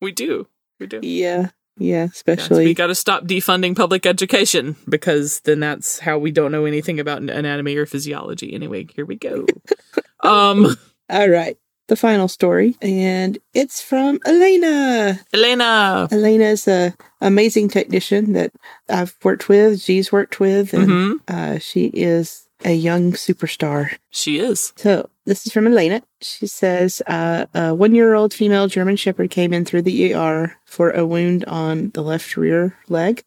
we 0.00 0.12
do. 0.12 0.48
We 0.80 0.86
do. 0.86 1.00
Yeah. 1.02 1.50
Yeah, 1.78 2.04
Yes, 2.04 2.12
especially 2.14 2.64
we 2.64 2.74
got 2.74 2.86
to 2.88 2.94
stop 2.94 3.24
defunding 3.24 3.76
public 3.76 4.06
education 4.06 4.76
because 4.88 5.40
then 5.40 5.60
that's 5.60 5.98
how 5.98 6.18
we 6.18 6.30
don't 6.30 6.52
know 6.52 6.64
anything 6.64 7.00
about 7.00 7.18
anatomy 7.18 7.76
or 7.76 7.86
physiology. 7.86 8.54
Anyway, 8.54 8.86
here 8.94 9.04
we 9.04 9.16
go. 9.16 9.46
um, 10.22 10.76
All 11.10 11.28
right. 11.28 11.56
The 11.88 11.96
final 11.96 12.26
story, 12.26 12.74
and 12.82 13.38
it's 13.54 13.80
from 13.80 14.18
Elena. 14.26 15.20
Elena. 15.32 16.08
Elena 16.10 16.44
is 16.46 16.66
a 16.66 16.92
amazing 17.20 17.68
technician 17.68 18.32
that 18.32 18.50
I've 18.88 19.14
worked 19.22 19.48
with. 19.48 19.80
She's 19.80 20.10
worked 20.10 20.40
with, 20.40 20.74
and 20.74 20.90
hmm 20.90 21.12
uh, 21.28 21.58
she 21.60 21.86
is 21.86 22.45
a 22.64 22.72
young 22.72 23.12
superstar. 23.12 23.96
She 24.10 24.38
is. 24.38 24.72
So 24.76 25.08
this 25.24 25.46
is 25.46 25.52
from 25.52 25.66
Elena. 25.66 26.02
She 26.20 26.46
says 26.46 27.02
uh, 27.06 27.46
a 27.54 27.74
one-year-old 27.74 28.32
female 28.32 28.68
German 28.68 28.96
Shepherd 28.96 29.30
came 29.30 29.52
in 29.52 29.64
through 29.64 29.82
the 29.82 30.14
ER 30.14 30.56
for 30.64 30.90
a 30.90 31.06
wound 31.06 31.44
on 31.44 31.90
the 31.90 32.02
left 32.02 32.36
rear 32.36 32.76
leg. 32.88 33.24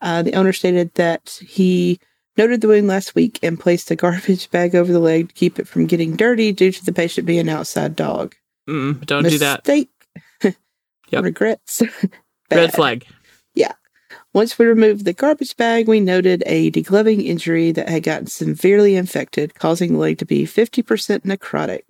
Uh, 0.00 0.22
the 0.22 0.34
owner 0.34 0.52
stated 0.52 0.94
that 0.94 1.40
he 1.46 1.98
noted 2.36 2.60
the 2.60 2.68
wound 2.68 2.86
last 2.86 3.14
week 3.14 3.38
and 3.42 3.60
placed 3.60 3.90
a 3.90 3.96
garbage 3.96 4.50
bag 4.50 4.74
over 4.74 4.92
the 4.92 4.98
leg 5.00 5.28
to 5.28 5.34
keep 5.34 5.58
it 5.58 5.68
from 5.68 5.86
getting 5.86 6.16
dirty 6.16 6.52
due 6.52 6.72
to 6.72 6.84
the 6.84 6.92
patient 6.92 7.26
being 7.26 7.40
an 7.40 7.48
outside 7.48 7.96
dog. 7.96 8.34
Mm, 8.68 9.04
don't 9.06 9.24
do 9.24 9.38
that. 9.38 9.66
Mistake. 9.66 9.90
Yep. 11.10 11.24
Regrets. 11.24 11.82
Red 12.52 12.72
flag. 12.72 13.04
Once 14.32 14.58
we 14.58 14.64
removed 14.66 15.04
the 15.04 15.12
garbage 15.12 15.56
bag, 15.56 15.88
we 15.88 15.98
noted 16.00 16.42
a 16.46 16.70
degloving 16.70 17.24
injury 17.24 17.72
that 17.72 17.88
had 17.88 18.02
gotten 18.04 18.26
severely 18.26 18.94
infected, 18.96 19.54
causing 19.56 19.92
the 19.94 19.98
leg 19.98 20.18
to 20.18 20.24
be 20.24 20.44
50% 20.44 20.84
necrotic. 21.22 21.82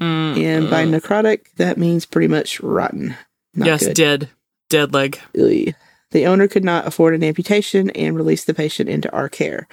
Mm, 0.00 0.38
And 0.38 0.70
by 0.70 0.84
necrotic, 0.84 1.46
that 1.56 1.78
means 1.78 2.04
pretty 2.04 2.28
much 2.28 2.60
rotten. 2.60 3.16
Not 3.54 3.66
yes, 3.66 3.86
good. 3.86 3.94
dead. 3.96 4.28
Dead 4.68 4.92
leg. 4.92 5.18
The 5.32 6.26
owner 6.26 6.48
could 6.48 6.64
not 6.64 6.86
afford 6.86 7.14
an 7.14 7.24
amputation 7.24 7.88
and 7.90 8.14
released 8.16 8.46
the 8.46 8.54
patient 8.54 8.88
into 8.90 9.10
our 9.12 9.28
care. 9.30 9.66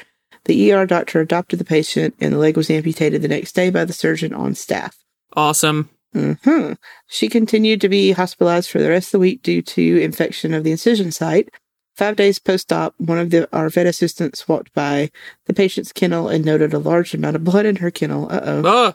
The 0.46 0.72
ER 0.72 0.86
doctor 0.86 1.20
adopted 1.20 1.60
the 1.60 1.66
patient, 1.66 2.16
and 2.20 2.34
the 2.34 2.38
leg 2.38 2.56
was 2.58 2.70
amputated 2.70 3.22
the 3.22 3.28
next 3.28 3.54
day 3.54 3.70
by 3.70 3.86
the 3.86 3.94
surgeon 3.94 4.34
on 4.34 4.56
staff. 4.56 4.96
Awesome. 5.36 5.90
hmm 6.14 6.74
She 7.08 7.28
continued 7.28 7.82
to 7.82 7.90
be 7.90 8.12
hospitalized 8.12 8.70
for 8.70 8.80
the 8.82 8.90
rest 8.90 9.08
of 9.10 9.12
the 9.14 9.20
week 9.20 9.42
due 9.42 9.62
to 9.62 10.02
infection 10.02 10.54
of 10.54 10.64
the 10.64 10.72
incision 10.72 11.12
site. 11.12 11.50
Five 11.96 12.16
days 12.16 12.40
post 12.40 12.74
op, 12.74 12.96
one 12.98 13.20
of 13.20 13.30
the, 13.30 13.48
our 13.56 13.70
vet 13.70 13.86
assistants 13.86 14.48
walked 14.48 14.74
by 14.74 15.12
the 15.46 15.54
patient's 15.54 15.92
kennel 15.94 16.28
and 16.28 16.44
noted 16.44 16.74
a 16.74 16.80
large 16.80 17.14
amount 17.14 17.36
of 17.36 17.44
blood 17.44 17.66
in 17.68 17.76
her 17.78 17.92
kennel. 17.92 18.28
Uh 18.32 18.42
oh. 18.44 18.62
Oh, 18.66 18.94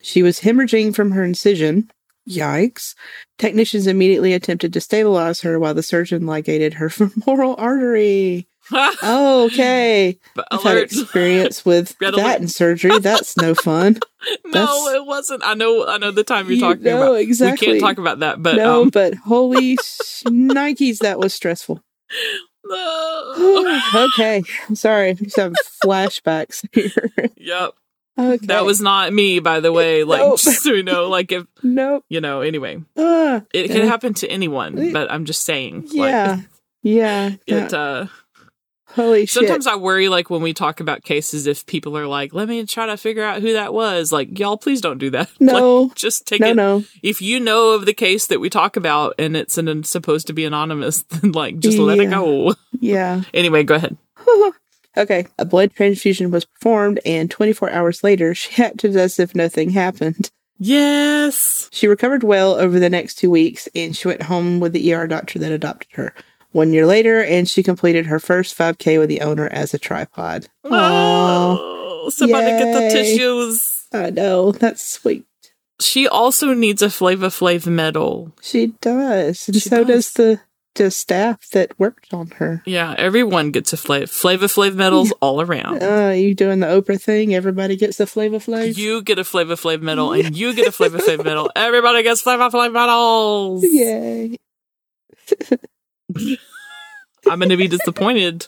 She 0.00 0.22
was 0.22 0.40
hemorrhaging 0.40 0.94
from 0.94 1.10
her 1.12 1.24
incision. 1.24 1.90
Yikes. 2.28 2.94
Technicians 3.38 3.86
immediately 3.86 4.32
attempted 4.32 4.72
to 4.72 4.80
stabilize 4.80 5.40
her 5.42 5.58
while 5.58 5.74
the 5.74 5.82
surgeon 5.82 6.26
ligated 6.26 6.74
her 6.74 6.88
femoral 6.90 7.54
artery. 7.58 8.46
Oh, 8.72 9.44
okay. 9.52 10.18
But 10.34 10.48
I've 10.50 10.62
had 10.62 10.72
alert. 10.76 10.82
experience 10.92 11.64
with 11.64 11.96
that 12.00 12.14
alert. 12.14 12.40
in 12.40 12.48
surgery. 12.48 12.98
That's 12.98 13.36
no 13.36 13.54
fun. 13.54 14.00
no, 14.46 14.50
That's- 14.52 14.94
it 14.96 15.06
wasn't. 15.06 15.42
I 15.44 15.54
know. 15.54 15.86
I 15.86 15.98
know 15.98 16.10
the 16.10 16.24
time 16.24 16.46
you're 16.46 16.54
You 16.54 16.60
talking 16.60 16.82
know 16.82 17.02
about. 17.12 17.20
exactly. 17.20 17.68
We 17.68 17.72
can't 17.74 17.80
talk 17.88 17.98
about 17.98 18.18
that. 18.20 18.42
But 18.42 18.56
no, 18.56 18.82
um, 18.82 18.88
but 18.90 19.14
holy 19.14 19.76
sh- 19.76 20.22
Nikes, 20.26 20.98
that 20.98 21.20
was 21.20 21.32
stressful. 21.32 21.80
no. 22.64 23.80
okay, 24.14 24.42
I'm 24.68 24.74
sorry. 24.74 25.14
Just 25.14 25.36
having 25.36 25.54
flashbacks 25.84 26.64
here. 26.72 27.30
yep. 27.36 27.72
Okay, 28.18 28.46
That 28.46 28.64
was 28.64 28.80
not 28.80 29.12
me, 29.12 29.40
by 29.40 29.60
the 29.60 29.72
way. 29.72 30.02
Like, 30.02 30.20
Nope. 30.20 30.40
just 30.40 30.62
so 30.62 30.72
you 30.72 30.82
know, 30.82 31.08
like 31.10 31.32
if 31.32 31.44
nope. 31.62 32.02
you 32.08 32.20
know. 32.22 32.40
Anyway, 32.40 32.82
Uh, 32.96 33.40
it 33.52 33.68
can 33.70 33.86
happen 33.86 34.14
to 34.14 34.28
anyone. 34.28 34.92
But 34.92 35.10
I'm 35.12 35.26
just 35.26 35.44
saying. 35.44 35.88
yeah, 35.90 36.40
yeah. 36.82 37.32
It. 37.46 37.72
yeah. 37.72 37.78
uh 37.78 38.06
holy 38.96 39.26
shit! 39.26 39.30
Sometimes 39.30 39.66
I 39.66 39.76
worry, 39.76 40.08
like 40.08 40.30
when 40.30 40.42
we 40.42 40.52
talk 40.52 40.80
about 40.80 41.04
cases, 41.04 41.46
if 41.46 41.64
people 41.66 41.96
are 41.96 42.06
like, 42.06 42.34
"Let 42.34 42.48
me 42.48 42.64
try 42.66 42.86
to 42.86 42.96
figure 42.96 43.22
out 43.22 43.42
who 43.42 43.52
that 43.52 43.72
was," 43.72 44.10
like, 44.10 44.36
y'all, 44.38 44.56
please 44.56 44.80
don't 44.80 44.98
do 44.98 45.10
that. 45.10 45.30
Like, 45.46 45.62
no, 45.62 45.92
just 45.94 46.26
take 46.26 46.40
no, 46.40 46.48
it. 46.48 46.56
no. 46.56 46.78
No. 46.78 46.84
If 47.02 47.22
you 47.22 47.38
know 47.38 47.70
of 47.72 47.86
the 47.86 47.94
case 47.94 48.26
that 48.26 48.40
we 48.40 48.50
talk 48.50 48.76
about 48.76 49.14
and 49.18 49.36
it's 49.36 49.58
an, 49.58 49.84
supposed 49.84 50.26
to 50.26 50.32
be 50.32 50.44
anonymous, 50.44 51.02
then 51.10 51.32
like 51.32 51.58
just 51.60 51.78
let 51.78 52.00
it 52.00 52.10
go. 52.10 52.54
Yeah. 52.80 53.22
Anyway, 53.34 53.62
go 53.62 53.76
ahead. 53.76 53.96
okay. 54.96 55.26
A 55.38 55.44
blood 55.44 55.72
transfusion 55.74 56.30
was 56.30 56.44
performed, 56.46 56.98
and 57.04 57.30
24 57.30 57.70
hours 57.70 58.02
later, 58.02 58.34
she 58.34 58.62
acted 58.62 58.96
as 58.96 59.20
if 59.20 59.34
nothing 59.34 59.70
happened. 59.70 60.30
Yes. 60.58 61.68
She 61.72 61.86
recovered 61.86 62.22
well 62.22 62.54
over 62.54 62.80
the 62.80 62.90
next 62.90 63.16
two 63.16 63.30
weeks, 63.30 63.68
and 63.74 63.94
she 63.94 64.08
went 64.08 64.22
home 64.22 64.58
with 64.60 64.72
the 64.72 64.92
ER 64.94 65.06
doctor 65.06 65.38
that 65.38 65.52
adopted 65.52 65.88
her. 65.92 66.14
One 66.52 66.72
year 66.72 66.86
later, 66.86 67.22
and 67.22 67.48
she 67.48 67.62
completed 67.62 68.06
her 68.06 68.18
first 68.18 68.56
5K 68.56 68.98
with 68.98 69.08
the 69.08 69.20
owner 69.20 69.46
as 69.52 69.74
a 69.74 69.78
tripod. 69.78 70.48
Oh, 70.64 72.08
somebody 72.10 72.46
get 72.46 72.72
the 72.72 72.88
tissues. 72.90 73.84
I 73.92 74.10
know. 74.10 74.52
That's 74.52 74.84
sweet. 74.84 75.24
She 75.80 76.08
also 76.08 76.54
needs 76.54 76.80
a 76.80 76.88
Flavor 76.88 77.28
Flav 77.28 77.66
medal. 77.66 78.32
She 78.40 78.68
does. 78.80 79.46
And 79.48 79.54
She 79.56 79.68
so 79.68 79.84
does. 79.84 80.12
does. 80.12 80.12
the 80.14 80.40
the 80.76 80.90
staff 80.90 81.48
that 81.52 81.78
worked 81.78 82.12
on 82.12 82.26
her. 82.32 82.62
Yeah, 82.66 82.94
everyone 82.98 83.50
gets 83.50 83.72
a 83.72 83.76
Flav 83.76 84.10
Flavor 84.10 84.46
Flav 84.46 84.74
medals 84.74 85.10
all 85.20 85.40
around. 85.40 85.82
Uh, 85.82 86.10
you 86.12 86.34
doing 86.34 86.60
the 86.60 86.66
Oprah 86.66 87.00
thing? 87.00 87.34
Everybody 87.34 87.76
gets 87.76 87.96
the 87.96 88.06
Flavor 88.06 88.36
Flav? 88.38 88.76
You 88.76 89.02
get 89.02 89.18
a 89.18 89.24
Flavor 89.24 89.54
Flav 89.54 89.80
medal, 89.80 90.12
and 90.12 90.36
you 90.36 90.54
get 90.54 90.68
a 90.68 90.72
Flavor 90.78 90.98
Flav 90.98 91.24
medal. 91.24 91.50
Everybody 91.56 92.02
gets 92.02 92.20
Flavor 92.22 92.50
Flav 92.50 92.72
medals. 92.72 93.64
Yay. 93.64 94.36
I'm 97.28 97.38
going 97.38 97.48
to 97.48 97.56
be 97.56 97.68
disappointed 97.68 98.46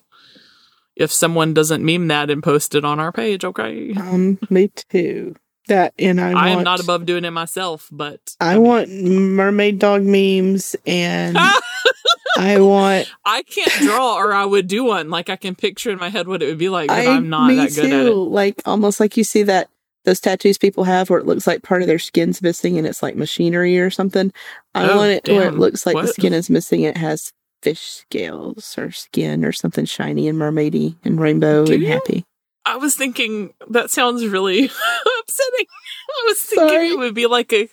if 0.96 1.12
someone 1.12 1.54
doesn't 1.54 1.84
meme 1.84 2.08
that 2.08 2.30
and 2.30 2.42
post 2.42 2.74
it 2.74 2.84
on 2.84 3.00
our 3.00 3.12
page. 3.12 3.44
Okay, 3.44 3.92
Um, 3.94 4.38
me 4.50 4.68
too. 4.68 5.34
That 5.68 5.92
and 5.98 6.18
I, 6.18 6.30
I, 6.30 6.32
want, 6.32 6.58
am 6.60 6.64
not 6.64 6.80
above 6.80 7.04
doing 7.04 7.26
it 7.26 7.30
myself, 7.30 7.88
but 7.92 8.20
I 8.40 8.56
want 8.56 8.88
mermaid 8.90 9.78
dog 9.78 10.02
memes 10.02 10.74
and 10.86 11.36
I 12.38 12.58
want 12.60 13.12
I 13.26 13.42
can't 13.42 13.70
draw, 13.82 14.16
or 14.16 14.32
I 14.32 14.46
would 14.46 14.66
do 14.66 14.84
one. 14.84 15.10
Like 15.10 15.28
I 15.28 15.36
can 15.36 15.54
picture 15.54 15.90
in 15.90 15.98
my 15.98 16.08
head 16.08 16.26
what 16.26 16.42
it 16.42 16.46
would 16.46 16.56
be 16.56 16.70
like, 16.70 16.88
but 16.88 16.96
I, 17.06 17.14
I'm 17.16 17.28
not 17.28 17.48
that 17.48 17.74
good 17.74 17.90
too. 17.90 17.96
at 17.96 18.06
it. 18.06 18.10
Like 18.14 18.62
almost 18.64 18.98
like 18.98 19.18
you 19.18 19.24
see 19.24 19.42
that 19.42 19.68
those 20.06 20.20
tattoos 20.20 20.56
people 20.56 20.84
have 20.84 21.10
where 21.10 21.18
it 21.18 21.26
looks 21.26 21.46
like 21.46 21.62
part 21.62 21.82
of 21.82 21.86
their 21.88 21.98
skin's 21.98 22.40
missing 22.40 22.78
and 22.78 22.86
it's 22.86 23.02
like 23.02 23.14
machinery 23.14 23.78
or 23.78 23.90
something. 23.90 24.32
I 24.74 24.88
Oh, 24.88 24.96
want 24.96 25.10
it 25.10 25.28
where 25.28 25.48
it 25.48 25.54
looks 25.58 25.84
like 25.84 25.96
the 25.96 26.06
skin 26.08 26.32
is 26.32 26.48
missing. 26.48 26.80
It 26.80 26.96
has 26.96 27.30
fish 27.62 27.80
scales 27.82 28.76
or 28.78 28.90
skin 28.90 29.44
or 29.44 29.52
something 29.52 29.84
shiny 29.84 30.28
and 30.28 30.38
mermaidy 30.38 30.96
and 31.04 31.20
rainbow 31.20 31.64
Do 31.66 31.74
and 31.74 31.82
you? 31.82 31.88
happy. 31.88 32.24
I 32.64 32.76
was 32.76 32.94
thinking 32.94 33.54
that 33.70 33.90
sounds 33.90 34.26
really 34.26 34.64
upsetting. 35.20 35.66
I 36.10 36.24
was 36.26 36.40
thinking 36.42 36.68
Sorry. 36.68 36.88
it 36.90 36.98
would 36.98 37.14
be 37.14 37.26
like 37.26 37.52
a 37.52 37.68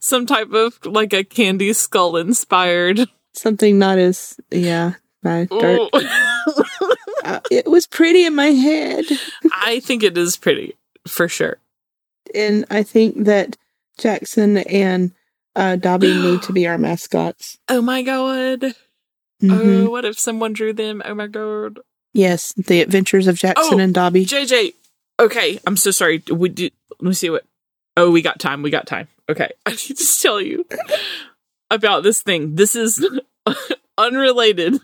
some 0.00 0.26
type 0.26 0.52
of 0.52 0.78
like 0.86 1.12
a 1.12 1.24
candy 1.24 1.72
skull 1.72 2.16
inspired. 2.16 3.00
Something 3.34 3.78
not 3.78 3.98
as 3.98 4.38
yeah. 4.50 4.94
My 5.22 5.44
dark. 5.44 5.90
Oh. 5.92 6.24
Uh, 7.24 7.40
it 7.50 7.66
was 7.68 7.86
pretty 7.86 8.24
in 8.24 8.34
my 8.34 8.46
head. 8.46 9.04
I 9.52 9.80
think 9.80 10.02
it 10.02 10.16
is 10.16 10.36
pretty 10.38 10.76
for 11.06 11.28
sure. 11.28 11.58
and 12.34 12.64
I 12.70 12.82
think 12.84 13.24
that 13.24 13.56
Jackson 13.98 14.56
and 14.58 15.12
uh, 15.54 15.76
Dobby 15.76 16.14
need 16.14 16.42
to 16.44 16.52
be 16.54 16.66
our 16.66 16.78
mascots. 16.78 17.58
Oh 17.68 17.82
my 17.82 18.02
god. 18.02 18.72
Mhm. 19.42 19.86
Oh, 19.86 19.90
what 19.90 20.04
if 20.04 20.18
someone 20.18 20.52
drew 20.52 20.72
them? 20.72 21.02
Oh 21.04 21.14
my 21.14 21.26
god. 21.26 21.80
Yes, 22.14 22.52
the 22.56 22.80
Adventures 22.82 23.26
of 23.26 23.36
Jackson 23.38 23.78
Oh, 23.80 23.82
and 23.82 23.94
Dobby. 23.94 24.24
JJ. 24.24 24.74
Okay, 25.20 25.60
I'm 25.66 25.76
so 25.76 25.90
sorry. 25.90 26.22
We 26.30 26.48
did. 26.48 26.72
Let 27.00 27.08
me 27.08 27.14
see 27.14 27.30
what. 27.30 27.44
Oh, 27.96 28.10
we 28.10 28.22
got 28.22 28.38
time. 28.40 28.62
We 28.62 28.70
got 28.70 28.86
time. 28.86 29.08
Okay, 29.28 29.50
I 29.66 29.70
need 29.70 29.96
to 29.96 30.20
tell 30.22 30.40
you 30.40 30.64
about 31.70 32.02
this 32.02 32.22
thing. 32.22 32.54
This 32.56 32.74
is 32.74 33.04
unrelated, 33.98 34.80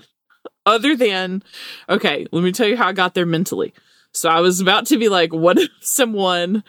other 0.67 0.97
than. 0.97 1.43
Okay, 1.89 2.27
let 2.31 2.45
me 2.45 2.53
tell 2.53 2.67
you 2.69 2.77
how 2.77 2.89
I 2.89 2.93
got 2.93 3.15
there 3.15 3.27
mentally. 3.27 3.73
So 4.13 4.29
I 4.29 4.41
was 4.41 4.61
about 4.61 4.87
to 4.87 4.99
be 4.99 5.09
like, 5.09 5.33
what 5.33 5.59
if 5.59 5.71
someone 5.81 6.63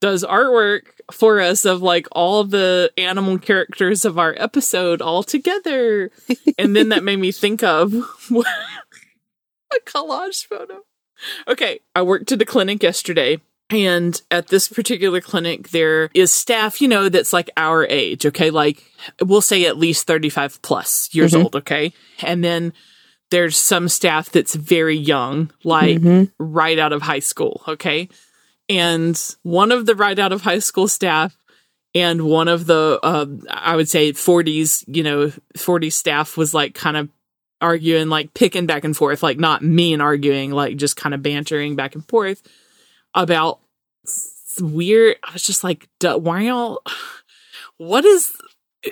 does 0.00 0.24
artwork 0.24 0.82
for 1.12 1.40
us 1.40 1.64
of 1.64 1.82
like 1.82 2.06
all 2.12 2.44
the 2.44 2.92
animal 2.96 3.38
characters 3.38 4.04
of 4.04 4.18
our 4.18 4.34
episode 4.38 5.00
all 5.02 5.22
together? 5.22 6.10
and 6.58 6.74
then 6.76 6.88
that 6.90 7.04
made 7.04 7.16
me 7.18 7.32
think 7.32 7.62
of 7.62 7.92
a 8.30 9.80
collage 9.86 10.46
photo. 10.46 10.80
Okay, 11.46 11.80
I 11.94 12.02
worked 12.02 12.32
at 12.32 12.42
a 12.42 12.46
clinic 12.46 12.82
yesterday. 12.82 13.40
And 13.70 14.20
at 14.30 14.48
this 14.48 14.68
particular 14.68 15.22
clinic, 15.22 15.70
there 15.70 16.10
is 16.12 16.30
staff, 16.30 16.82
you 16.82 16.88
know, 16.88 17.08
that's 17.08 17.32
like 17.32 17.48
our 17.56 17.86
age, 17.86 18.26
okay? 18.26 18.50
Like, 18.50 18.84
we'll 19.22 19.40
say 19.40 19.64
at 19.64 19.78
least 19.78 20.06
35 20.06 20.60
plus 20.60 21.08
years 21.14 21.32
Mhm. 21.32 21.44
old, 21.44 21.56
okay? 21.56 21.94
And 22.20 22.44
then 22.44 22.74
there's 23.30 23.56
some 23.56 23.88
staff 23.88 24.28
that's 24.30 24.54
very 24.54 24.96
young, 24.98 25.50
like 25.64 26.02
Mhm. 26.02 26.30
right 26.38 26.78
out 26.78 26.92
of 26.92 27.00
high 27.00 27.20
school, 27.20 27.62
okay? 27.66 28.10
And 28.68 29.20
one 29.42 29.72
of 29.72 29.86
the 29.86 29.94
right 29.94 30.18
out 30.18 30.32
of 30.32 30.42
high 30.42 30.60
school 30.60 30.88
staff 30.88 31.36
and 31.94 32.22
one 32.22 32.48
of 32.48 32.66
the, 32.66 32.98
uh, 33.02 33.26
I 33.50 33.76
would 33.76 33.88
say 33.88 34.12
40s, 34.12 34.84
you 34.86 35.02
know, 35.02 35.32
40 35.56 35.90
staff 35.90 36.36
was 36.36 36.54
like 36.54 36.74
kind 36.74 36.96
of 36.96 37.10
arguing, 37.60 38.08
like 38.08 38.34
picking 38.34 38.66
back 38.66 38.84
and 38.84 38.96
forth, 38.96 39.22
like 39.22 39.38
not 39.38 39.62
mean 39.62 40.00
arguing, 40.00 40.52
like 40.52 40.76
just 40.76 40.96
kind 40.96 41.14
of 41.14 41.22
bantering 41.22 41.76
back 41.76 41.94
and 41.94 42.06
forth 42.08 42.42
about 43.14 43.60
weird. 44.60 45.16
I 45.22 45.32
was 45.32 45.42
just 45.42 45.64
like, 45.64 45.88
"Duh, 46.00 46.18
why 46.18 46.42
y'all, 46.42 46.82
what 47.76 48.04
is 48.04 48.32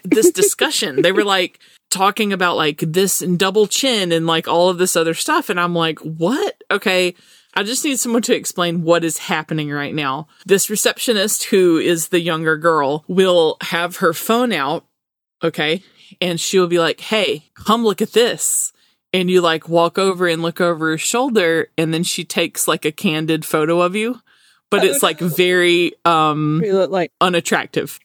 this 0.04 0.30
discussion? 0.30 1.02
they 1.02 1.12
were 1.12 1.24
like 1.24 1.58
talking 1.90 2.32
about 2.32 2.56
like 2.56 2.78
this 2.78 3.20
and 3.20 3.38
double 3.38 3.66
chin 3.66 4.12
and 4.12 4.26
like 4.26 4.48
all 4.48 4.68
of 4.68 4.78
this 4.78 4.96
other 4.96 5.14
stuff. 5.14 5.50
And 5.50 5.60
I'm 5.60 5.74
like, 5.74 5.98
what? 5.98 6.62
Okay. 6.70 7.14
I 7.54 7.62
just 7.64 7.84
need 7.84 7.98
someone 7.98 8.22
to 8.22 8.34
explain 8.34 8.82
what 8.82 9.04
is 9.04 9.18
happening 9.18 9.70
right 9.70 9.94
now. 9.94 10.28
This 10.46 10.70
receptionist, 10.70 11.44
who 11.44 11.78
is 11.78 12.08
the 12.08 12.20
younger 12.20 12.56
girl, 12.56 13.04
will 13.08 13.56
have 13.62 13.96
her 13.96 14.12
phone 14.12 14.52
out. 14.52 14.86
Okay. 15.42 15.82
And 16.20 16.38
she'll 16.40 16.66
be 16.68 16.78
like, 16.78 17.00
Hey, 17.00 17.44
come 17.54 17.82
look 17.84 18.00
at 18.00 18.12
this. 18.12 18.72
And 19.12 19.28
you 19.28 19.40
like 19.40 19.68
walk 19.68 19.98
over 19.98 20.28
and 20.28 20.42
look 20.42 20.60
over 20.60 20.90
her 20.90 20.98
shoulder. 20.98 21.68
And 21.76 21.92
then 21.92 22.04
she 22.04 22.24
takes 22.24 22.68
like 22.68 22.84
a 22.84 22.92
candid 22.92 23.44
photo 23.44 23.80
of 23.80 23.96
you, 23.96 24.20
but 24.70 24.82
Oh, 24.82 24.86
it's 24.86 25.02
like 25.02 25.20
no. 25.20 25.26
very, 25.28 25.92
um, 26.04 26.60
We 26.62 26.72
look 26.72 26.90
like 26.92 27.10
unattractive. 27.20 27.98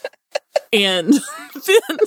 and 0.72 1.14
then 1.66 1.98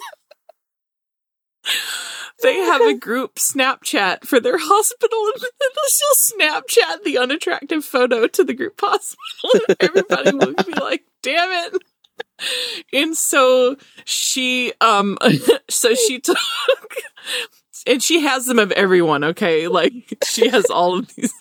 they 2.41 2.55
have 2.59 2.81
a 2.81 2.93
group 2.93 3.35
Snapchat 3.35 4.25
for 4.25 4.39
their 4.39 4.57
hospital, 4.57 5.31
and 5.35 5.41
then 5.41 5.69
she'll 5.89 6.39
Snapchat 6.39 7.03
the 7.03 7.17
unattractive 7.17 7.83
photo 7.85 8.27
to 8.27 8.43
the 8.43 8.53
group 8.53 8.79
hospital, 8.79 9.61
and 9.67 9.77
everybody 9.79 10.31
will 10.35 10.53
be 10.53 10.71
like, 10.79 11.03
"Damn 11.21 11.73
it!" 11.73 11.83
And 12.93 13.15
so 13.15 13.75
she, 14.05 14.73
um, 14.81 15.17
so 15.69 15.93
she 15.93 16.19
took, 16.19 16.37
and 17.85 18.01
she 18.01 18.21
has 18.21 18.45
them 18.45 18.59
of 18.59 18.71
everyone. 18.71 19.23
Okay, 19.23 19.67
like 19.67 20.17
she 20.25 20.49
has 20.49 20.65
all 20.65 20.99
of 20.99 21.13
these 21.15 21.33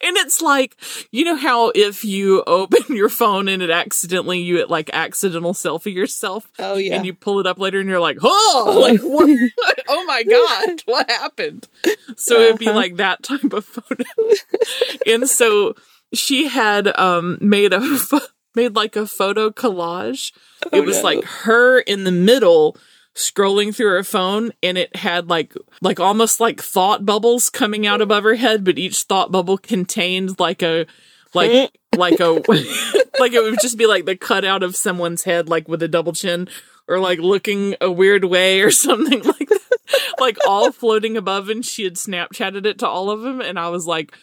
and 0.00 0.16
it's 0.16 0.40
like, 0.42 0.76
you 1.10 1.24
know 1.24 1.36
how 1.36 1.70
if 1.74 2.04
you 2.04 2.42
open 2.46 2.80
your 2.96 3.08
phone 3.08 3.48
and 3.48 3.62
it 3.62 3.70
accidentally, 3.70 4.40
you 4.40 4.66
like 4.66 4.90
accidental 4.92 5.52
selfie 5.52 5.94
yourself 5.94 6.50
oh 6.58 6.74
yeah. 6.76 6.96
and 6.96 7.06
you 7.06 7.14
pull 7.14 7.40
it 7.40 7.46
up 7.46 7.58
later 7.58 7.80
and 7.80 7.88
you're 7.88 8.00
like, 8.00 8.18
oh, 8.22 8.78
like, 8.90 9.00
what? 9.00 9.84
oh 9.88 10.04
my 10.04 10.22
God, 10.22 10.82
what 10.86 11.10
happened? 11.10 11.68
So 12.16 12.38
it'd 12.40 12.58
be 12.58 12.66
Uh-huh. 12.68 12.76
like 12.76 12.96
that 12.96 13.22
type 13.22 13.52
of 13.52 13.64
photo. 13.64 14.04
and 15.06 15.28
so 15.28 15.74
she 16.12 16.48
had, 16.48 16.88
um, 16.98 17.38
made 17.40 17.72
a, 17.72 17.80
made 18.54 18.74
like 18.74 18.96
a 18.96 19.06
photo 19.06 19.50
collage. 19.50 20.32
Oh, 20.72 20.76
it 20.76 20.84
was 20.84 20.98
no. 20.98 21.02
like 21.04 21.24
her 21.24 21.80
in 21.80 22.04
the 22.04 22.12
middle 22.12 22.76
scrolling 23.14 23.74
through 23.74 23.90
her 23.90 24.04
phone 24.04 24.52
and 24.62 24.78
it 24.78 24.94
had 24.94 25.28
like 25.28 25.52
like 25.82 25.98
almost 25.98 26.38
like 26.38 26.60
thought 26.60 27.04
bubbles 27.04 27.50
coming 27.50 27.86
out 27.86 28.00
above 28.00 28.22
her 28.22 28.36
head 28.36 28.64
but 28.64 28.78
each 28.78 29.02
thought 29.02 29.32
bubble 29.32 29.58
contained 29.58 30.38
like 30.38 30.62
a 30.62 30.86
like 31.34 31.72
like 31.96 32.20
a 32.20 32.24
like 33.18 33.32
it 33.32 33.42
would 33.42 33.58
just 33.60 33.76
be 33.76 33.86
like 33.86 34.04
the 34.04 34.16
cutout 34.16 34.62
of 34.62 34.76
someone's 34.76 35.24
head 35.24 35.48
like 35.48 35.66
with 35.66 35.82
a 35.82 35.88
double 35.88 36.12
chin 36.12 36.48
or 36.86 37.00
like 37.00 37.18
looking 37.18 37.74
a 37.80 37.90
weird 37.90 38.24
way 38.24 38.60
or 38.60 38.70
something 38.70 39.22
like 39.22 39.48
that. 39.48 39.60
Like 40.20 40.38
all 40.46 40.70
floating 40.70 41.16
above 41.16 41.48
and 41.48 41.64
she 41.64 41.82
had 41.82 41.94
snapchatted 41.94 42.64
it 42.64 42.78
to 42.78 42.88
all 42.88 43.10
of 43.10 43.22
them 43.22 43.40
and 43.40 43.58
i 43.58 43.68
was 43.68 43.86
like 43.86 44.14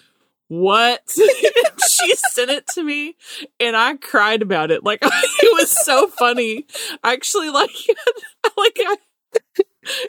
what 0.48 1.02
she 1.90 2.16
sent 2.30 2.50
it 2.50 2.66
to 2.68 2.84
me 2.84 3.16
and 3.60 3.76
i 3.76 3.96
cried 3.96 4.42
about 4.42 4.72
it 4.72 4.84
like 4.84 5.00
it 5.04 5.54
was 5.60 5.70
so 5.70 6.08
funny 6.08 6.66
actually 7.04 7.50
like 7.50 7.70
like 8.58 8.78
I, 8.80 8.96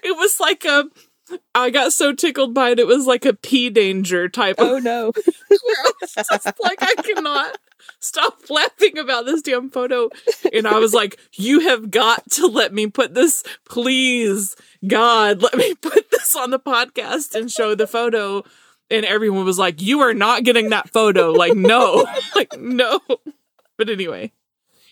it 0.04 0.16
was 0.16 0.38
like 0.40 0.64
a 0.64 0.84
i 1.54 1.70
got 1.70 1.92
so 1.92 2.12
tickled 2.12 2.54
by 2.54 2.70
it 2.70 2.78
it 2.78 2.86
was 2.86 3.06
like 3.06 3.24
a 3.24 3.34
pee 3.34 3.68
danger 3.68 4.28
type 4.28 4.58
of 4.58 4.68
Oh 4.68 4.78
no. 4.78 5.12
like, 6.62 6.82
I 6.82 6.94
cannot 7.02 7.58
stop 8.00 8.50
laughing 8.50 8.98
about 8.98 9.26
this 9.26 9.42
damn 9.42 9.70
photo. 9.70 10.10
And 10.52 10.66
I 10.66 10.78
was 10.78 10.94
like, 10.94 11.18
you 11.34 11.60
have 11.60 11.90
got 11.90 12.30
to 12.32 12.46
let 12.46 12.72
me 12.72 12.86
put 12.86 13.14
this, 13.14 13.42
please, 13.68 14.56
God, 14.86 15.42
let 15.42 15.56
me 15.56 15.74
put 15.74 16.10
this 16.10 16.36
on 16.36 16.50
the 16.50 16.58
podcast 16.58 17.34
and 17.34 17.50
show 17.50 17.74
the 17.74 17.86
photo. 17.86 18.44
And 18.90 19.04
everyone 19.04 19.44
was 19.44 19.58
like, 19.58 19.82
you 19.82 20.00
are 20.00 20.14
not 20.14 20.44
getting 20.44 20.70
that 20.70 20.88
photo. 20.90 21.32
Like, 21.32 21.54
no, 21.54 22.06
like, 22.34 22.58
no. 22.58 23.00
But 23.76 23.90
anyway, 23.90 24.32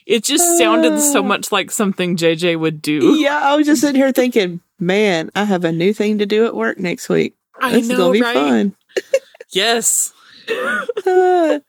it 0.06 0.22
just 0.24 0.58
sounded 0.58 1.00
so 1.00 1.22
much 1.22 1.50
like 1.50 1.70
something 1.70 2.16
JJ 2.16 2.58
would 2.60 2.82
do. 2.82 3.14
yeah, 3.18 3.40
I 3.42 3.56
was 3.56 3.66
just 3.66 3.80
sitting 3.80 4.00
here 4.00 4.12
thinking, 4.12 4.60
man, 4.78 5.30
I 5.34 5.44
have 5.44 5.64
a 5.64 5.72
new 5.72 5.94
thing 5.94 6.18
to 6.18 6.26
do 6.26 6.44
at 6.46 6.54
work 6.54 6.78
next 6.78 7.08
week. 7.08 7.34
I 7.58 7.72
This 7.72 7.88
is 7.88 7.96
gonna 7.96 8.12
be 8.12 8.20
right? 8.22 8.34
fun. 8.34 8.76
Yes. 9.52 10.12
Ah, 11.06 11.60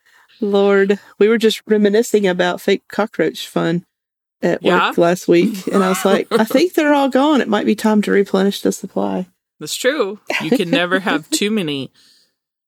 Lord, 0.41 0.99
we 1.19 1.27
were 1.27 1.37
just 1.37 1.61
reminiscing 1.67 2.27
about 2.27 2.59
fake 2.61 2.83
cockroach 2.89 3.47
fun 3.47 3.85
at 4.41 4.61
Yeah? 4.63 4.89
work 4.89 4.97
last 4.97 5.27
week, 5.27 5.67
and 5.67 5.83
I 5.83 5.89
was 5.89 6.03
like, 6.05 6.27
I 6.31 6.43
think 6.43 6.73
they're 6.73 6.93
all 6.93 7.09
gone. 7.09 7.39
It 7.41 7.47
might 7.47 7.65
be 7.65 7.75
time 7.75 8.01
to 8.03 8.11
replenish 8.11 8.61
the 8.61 8.71
supply. 8.71 9.27
That's 9.59 9.75
true. 9.75 10.19
You 10.41 10.51
can 10.51 10.69
never 10.69 10.99
have 10.99 11.29
too 11.29 11.49
many. 11.49 11.91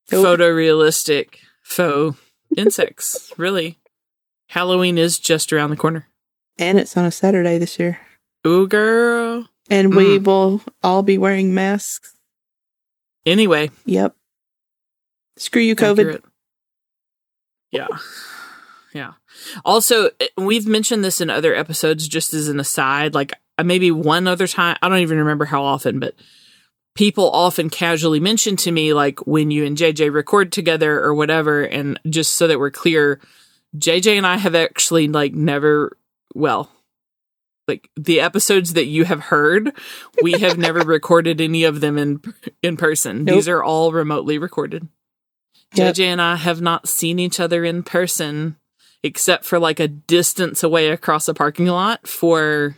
Photorealistic 0.09 1.35
faux 1.63 2.17
insects. 2.57 3.31
Really. 3.37 3.77
Halloween 4.47 4.97
is 4.97 5.19
just 5.19 5.53
around 5.53 5.69
the 5.69 5.75
corner. 5.77 6.07
And 6.57 6.79
it's 6.79 6.97
on 6.97 7.05
a 7.05 7.11
Saturday 7.11 7.57
this 7.57 7.79
year, 7.79 7.99
Ooh, 8.45 8.67
girl. 8.67 9.47
and 9.69 9.95
we 9.95 10.17
Mm. 10.19 10.23
will 10.25 10.61
all 10.83 11.03
be 11.03 11.17
wearing 11.17 11.53
masks. 11.53 12.15
Anyway, 13.25 13.69
Yep. 13.85 14.15
Screw 15.37 15.61
you, 15.61 15.75
COVID. 15.75 15.99
accurate. 15.99 16.23
Yeah. 17.71 17.87
Yeah. 18.93 19.13
Also, 19.63 20.09
eh, 20.19 20.27
we've 20.35 20.65
mentioned 20.67 21.03
this 21.03 21.21
in 21.21 21.29
other 21.29 21.53
episodes 21.53 22.07
just 22.07 22.33
as 22.33 22.47
an 22.47 22.59
aside, 22.59 23.13
like 23.13 23.31
uh, 23.57 23.63
maybe 23.63 23.91
one 23.91 24.27
other 24.27 24.47
time. 24.47 24.75
I 24.81 24.89
don't 24.89 24.99
even 24.99 25.19
remember 25.19 25.45
how 25.45 25.63
often, 25.63 25.99
but 25.99 26.15
people 26.99 27.31
often 27.31 27.69
casually 27.69 28.19
mention 28.19 28.57
to 28.57 28.73
me, 28.73 28.93
like 28.93 29.25
when 29.25 29.51
you 29.51 29.63
and 29.65 29.77
JJ 29.77 30.13
record 30.13 30.51
together 30.51 30.99
or 30.99 31.13
whatever. 31.13 31.63
And 31.63 31.97
just 32.09 32.35
so 32.35 32.45
that 32.45 32.59
we're 32.59 32.71
clear, 32.71 33.21
JJ 33.77 34.17
and 34.17 34.27
I 34.27 34.35
have 34.35 34.53
actually 34.53 35.07
like 35.07 35.33
never, 35.33 35.97
well, 36.35 36.69
like 37.69 37.89
the 37.95 38.19
episodes 38.19 38.73
that 38.73 38.87
you 38.87 39.05
have 39.05 39.21
heard, 39.21 39.71
we 40.21 40.33
have 40.41 40.57
never 40.57 40.79
recorded 40.85 41.39
any 41.39 41.63
of 41.63 41.79
them 41.79 41.97
in 41.97 42.21
in 42.61 42.75
person. 42.75 43.23
Nope. 43.23 43.35
These 43.35 43.47
are 43.47 43.63
all 43.63 43.93
remotely 43.93 44.37
recorded. 44.37 44.89
Yep. 45.75 45.95
JJ 45.95 46.03
and 46.03 46.21
I 46.21 46.35
have 46.35 46.59
not 46.59 46.89
seen 46.89 47.17
each 47.17 47.39
other 47.39 47.63
in 47.63 47.81
person 47.81 48.57
except 49.03 49.45
for 49.45 49.57
like 49.57 49.79
a 49.79 49.87
distance 49.87 50.63
away 50.63 50.89
across 50.89 51.29
a 51.29 51.33
parking 51.33 51.67
lot 51.67 52.05
for 52.05 52.75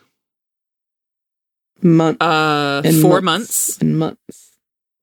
Month 1.84 2.22
uh 2.22 2.82
And 2.86 3.02
4 3.02 3.22
months. 3.22 3.22
months. 3.22 3.78
and 3.82 3.98
months. 4.00 4.52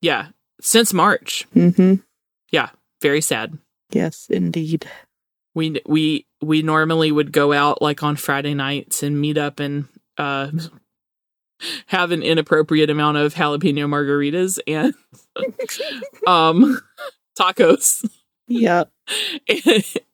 Yeah, 0.01 0.29
since 0.61 0.93
March. 0.95 1.47
Mm-hmm. 1.57 1.95
Yeah, 2.53 2.71
very 3.03 3.21
sad. 3.21 3.59
Yes, 3.93 4.27
indeed. 4.31 4.87
We 5.55 5.81
we 5.87 6.27
we 6.41 6.63
normally 6.63 7.11
would 7.11 7.33
go 7.33 7.53
out 7.53 7.83
like 7.83 8.03
on 8.03 8.17
Friday 8.17 8.55
nights 8.55 9.03
and 9.03 9.21
meet 9.21 9.37
up 9.39 9.59
and 9.61 9.87
uh 10.19 10.51
have 11.87 12.13
an 12.13 12.23
inappropriate 12.23 12.91
amount 12.91 13.17
of 13.17 13.35
jalapeno 13.35 13.87
margaritas 13.89 14.61
and 14.69 14.95
um 16.27 16.81
tacos 17.39 18.09
Yep. 18.47 18.91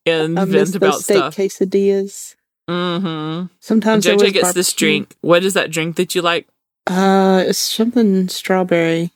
and 0.06 0.38
I 0.38 0.44
miss 0.44 0.70
vent 0.70 0.76
about 0.76 1.00
steak 1.00 1.16
stuff. 1.18 1.36
quesadillas. 1.36 2.36
Mhm. 2.68 3.50
Sometimes 3.60 4.06
JJ 4.06 4.32
gets 4.32 4.52
this 4.54 4.72
drink. 4.72 5.14
What 5.20 5.44
is 5.44 5.52
that 5.54 5.70
drink 5.70 5.96
that 5.96 6.14
you 6.14 6.22
like? 6.22 6.48
Uh, 6.86 7.44
it's 7.46 7.58
something 7.58 8.28
strawberry. 8.28 9.10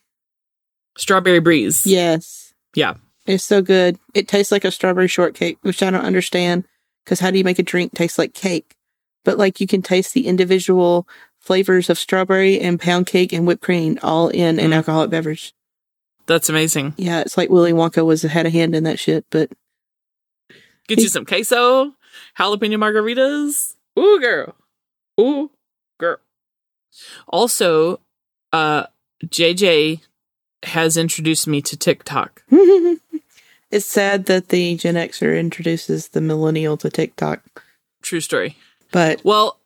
Strawberry 0.97 1.41
breeze. 1.41 1.87
Yes. 1.87 2.55
Yeah. 2.75 2.95
It's 3.27 3.45
so 3.45 3.61
good. 3.63 3.99
It 4.15 4.27
tastes 4.27 4.51
like 4.51 4.65
a 4.65 4.71
strawberry 4.71 5.09
shortcake, 5.09 5.59
which 5.63 5.83
I 5.83 5.91
don't 5.91 6.05
understand. 6.05 6.65
Because 7.05 7.21
how 7.21 7.31
do 7.31 7.39
you 7.39 7.45
make 7.45 7.59
a 7.59 7.63
drink 7.63 7.95
taste 7.95 8.19
like 8.19 8.35
cake? 8.35 8.75
But 9.25 9.39
like 9.39 9.61
you 9.61 9.67
can 9.67 9.83
taste 9.83 10.15
the 10.15 10.27
individual 10.27 11.07
flavors 11.39 11.91
of 11.91 11.99
strawberry 11.99 12.59
and 12.61 12.81
pound 12.81 13.07
cake 13.07 13.33
and 13.33 13.47
whipped 13.47 13.63
cream 13.63 13.99
all 14.03 14.29
in 14.29 14.59
an 14.59 14.71
Mm. 14.71 14.75
alcoholic 14.77 15.11
beverage. 15.11 15.53
That's 16.27 16.49
amazing. 16.49 16.95
Yeah, 16.97 17.21
it's 17.21 17.37
like 17.37 17.49
Willy 17.51 17.73
Wonka 17.73 18.05
was 18.05 18.23
had 18.23 18.47
a 18.47 18.51
hand 18.51 18.75
in 18.75 18.85
that 18.85 18.99
shit. 18.99 19.25
But 19.31 19.51
Get 20.87 21.01
you 21.01 21.09
some 21.09 21.27
queso, 21.27 21.95
jalapeno 22.39 22.77
margaritas. 22.77 23.75
Ooh, 23.99 24.21
girl. 24.21 24.55
Ooh, 25.21 25.51
girl. 25.51 25.51
Also, 27.29 28.01
uh, 28.53 28.87
JJ 29.25 30.01
has 30.65 30.97
introduced 30.97 31.47
me 31.47 31.63
to 31.63 31.77
TikTok. 31.77 32.43
it's 33.71 33.87
sad 33.87 34.27
that 34.27 34.49
the 34.49 34.77
Gen 34.77 34.95
Xer 34.95 35.39
introduces 35.39 36.09
the 36.09 36.21
millennial 36.21 36.77
to 36.79 36.91
TikTok. 36.91 37.65
True 38.03 38.21
story. 38.21 38.57
But 38.93 39.21
Well, 39.25 39.59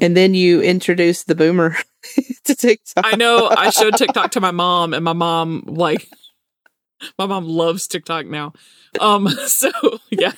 and 0.00 0.16
then 0.16 0.34
you 0.34 0.62
introduce 0.62 1.24
the 1.24 1.34
boomer 1.34 1.76
to 2.44 2.54
TikTok. 2.54 3.04
I 3.04 3.16
know 3.16 3.48
I 3.48 3.70
showed 3.70 3.96
TikTok 3.96 4.32
to 4.32 4.40
my 4.40 4.52
mom, 4.52 4.94
and 4.94 5.04
my 5.04 5.12
mom 5.12 5.64
like 5.66 6.08
my 7.18 7.26
mom 7.26 7.44
loves 7.44 7.86
TikTok 7.86 8.26
now. 8.26 8.52
Um, 9.00 9.28
so 9.46 9.70
yeah, 10.10 10.32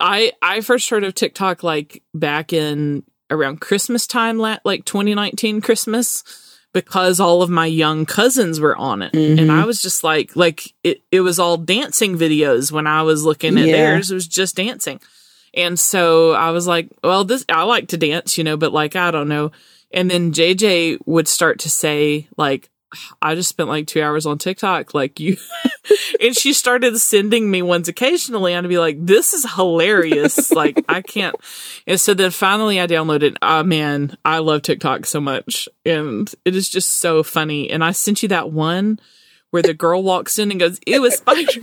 I 0.00 0.32
I 0.42 0.60
first 0.60 0.90
heard 0.90 1.04
of 1.04 1.14
TikTok 1.14 1.62
like 1.62 2.02
back 2.14 2.52
in 2.52 3.04
around 3.30 3.60
Christmas 3.60 4.06
time, 4.06 4.38
like 4.38 4.84
2019 4.84 5.60
Christmas, 5.60 6.22
because 6.72 7.18
all 7.20 7.42
of 7.42 7.50
my 7.50 7.66
young 7.66 8.04
cousins 8.06 8.60
were 8.60 8.76
on 8.76 9.02
it, 9.02 9.14
and 9.14 9.38
Mhm. 9.38 9.50
I 9.50 9.64
was 9.64 9.80
just 9.82 10.04
like, 10.04 10.36
like 10.36 10.72
it 10.84 11.02
it 11.10 11.20
was 11.22 11.38
all 11.38 11.56
dancing 11.56 12.16
videos 12.18 12.70
when 12.70 12.86
I 12.86 13.02
was 13.02 13.24
looking 13.24 13.58
at 13.58 13.66
Yeah. 13.66 13.72
theirs. 13.72 14.10
It 14.10 14.14
was 14.14 14.26
just 14.28 14.56
dancing. 14.56 15.00
And 15.54 15.78
so 15.80 16.32
I 16.32 16.50
was 16.50 16.66
like, 16.66 16.88
well, 17.02 17.24
this, 17.24 17.44
I 17.48 17.62
like 17.62 17.88
to 17.88 17.96
dance, 17.96 18.36
you 18.36 18.44
know, 18.44 18.56
but 18.58 18.72
like, 18.72 18.94
I 18.96 19.10
don't 19.10 19.28
know. 19.28 19.50
And 19.90 20.10
then 20.10 20.32
JJ 20.32 20.98
would 21.06 21.26
start 21.26 21.58
to 21.60 21.70
say, 21.70 22.28
like, 22.36 22.68
I 23.20 23.34
just 23.34 23.48
spent 23.48 23.68
like 23.68 23.86
two 23.86 24.02
hours 24.02 24.26
on 24.26 24.38
TikTok, 24.38 24.94
like 24.94 25.20
you. 25.20 25.36
and 26.20 26.36
she 26.36 26.52
started 26.52 26.98
sending 26.98 27.50
me 27.50 27.62
ones 27.62 27.88
occasionally, 27.88 28.54
and 28.54 28.66
I'd 28.66 28.68
be 28.68 28.78
like, 28.78 29.04
this 29.04 29.34
is 29.34 29.50
hilarious. 29.54 30.50
like, 30.58 30.84
I 30.88 31.02
can't. 31.02 31.36
And 31.86 32.00
so 32.00 32.14
then 32.14 32.30
finally 32.30 32.80
I 32.80 32.86
downloaded, 32.86 33.36
oh 33.42 33.62
man, 33.62 34.16
I 34.24 34.38
love 34.38 34.62
TikTok 34.62 35.06
so 35.06 35.20
much. 35.20 35.68
And 35.84 36.32
it 36.44 36.56
is 36.56 36.68
just 36.68 37.00
so 37.00 37.22
funny. 37.22 37.70
And 37.70 37.84
I 37.84 37.92
sent 37.92 38.22
you 38.22 38.28
that 38.30 38.50
one 38.50 39.00
where 39.50 39.62
the 39.62 39.74
girl 39.74 40.02
walks 40.02 40.38
in 40.38 40.50
and 40.50 40.60
goes, 40.60 40.80
ew, 40.86 41.04
a 41.04 41.10
spider. 41.10 41.60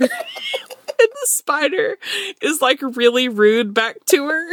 and 0.98 1.08
the 1.10 1.26
spider 1.26 1.96
is 2.40 2.60
like 2.60 2.80
really 2.82 3.28
rude 3.28 3.74
back 3.74 4.04
to 4.06 4.26
her. 4.26 4.50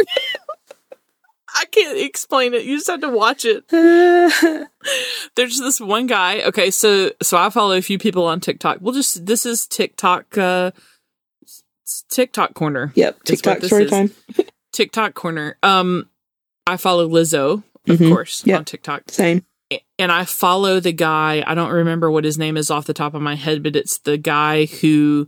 I 1.55 1.65
can't 1.65 1.97
explain 1.99 2.53
it. 2.53 2.63
You 2.63 2.77
just 2.77 2.87
have 2.87 3.01
to 3.01 3.09
watch 3.09 3.45
it. 3.45 3.67
There's 5.35 5.57
this 5.59 5.79
one 5.79 6.07
guy. 6.07 6.41
Okay, 6.43 6.71
so 6.71 7.11
so 7.21 7.37
I 7.37 7.49
follow 7.49 7.75
a 7.77 7.81
few 7.81 7.97
people 7.99 8.25
on 8.25 8.39
TikTok. 8.39 8.77
We'll 8.81 8.93
just 8.93 9.25
this 9.25 9.45
is 9.45 9.65
TikTok 9.67 10.37
uh 10.37 10.71
TikTok 12.09 12.53
corner. 12.53 12.91
yep, 12.95 13.21
TikTok 13.23 13.61
story 13.63 13.85
is. 13.85 13.91
time. 13.91 14.11
TikTok 14.71 15.13
corner. 15.13 15.57
Um 15.63 16.09
I 16.65 16.77
follow 16.77 17.07
Lizzo, 17.07 17.63
of 17.87 17.99
Mhm. 17.99 18.09
course, 18.09 18.45
Yep. 18.45 18.57
on 18.59 18.65
TikTok. 18.65 19.03
Same. 19.09 19.45
And 19.99 20.11
I 20.11 20.23
follow 20.25 20.79
the 20.79 20.93
guy, 20.93 21.43
I 21.45 21.55
don't 21.55 21.71
remember 21.71 22.09
what 22.11 22.23
his 22.23 22.37
name 22.37 22.57
is 22.57 22.69
off 22.71 22.85
the 22.85 22.93
top 22.93 23.13
of 23.15 23.21
my 23.21 23.35
head, 23.35 23.63
but 23.63 23.75
it's 23.75 23.97
the 23.99 24.17
guy 24.17 24.65
who 24.65 25.27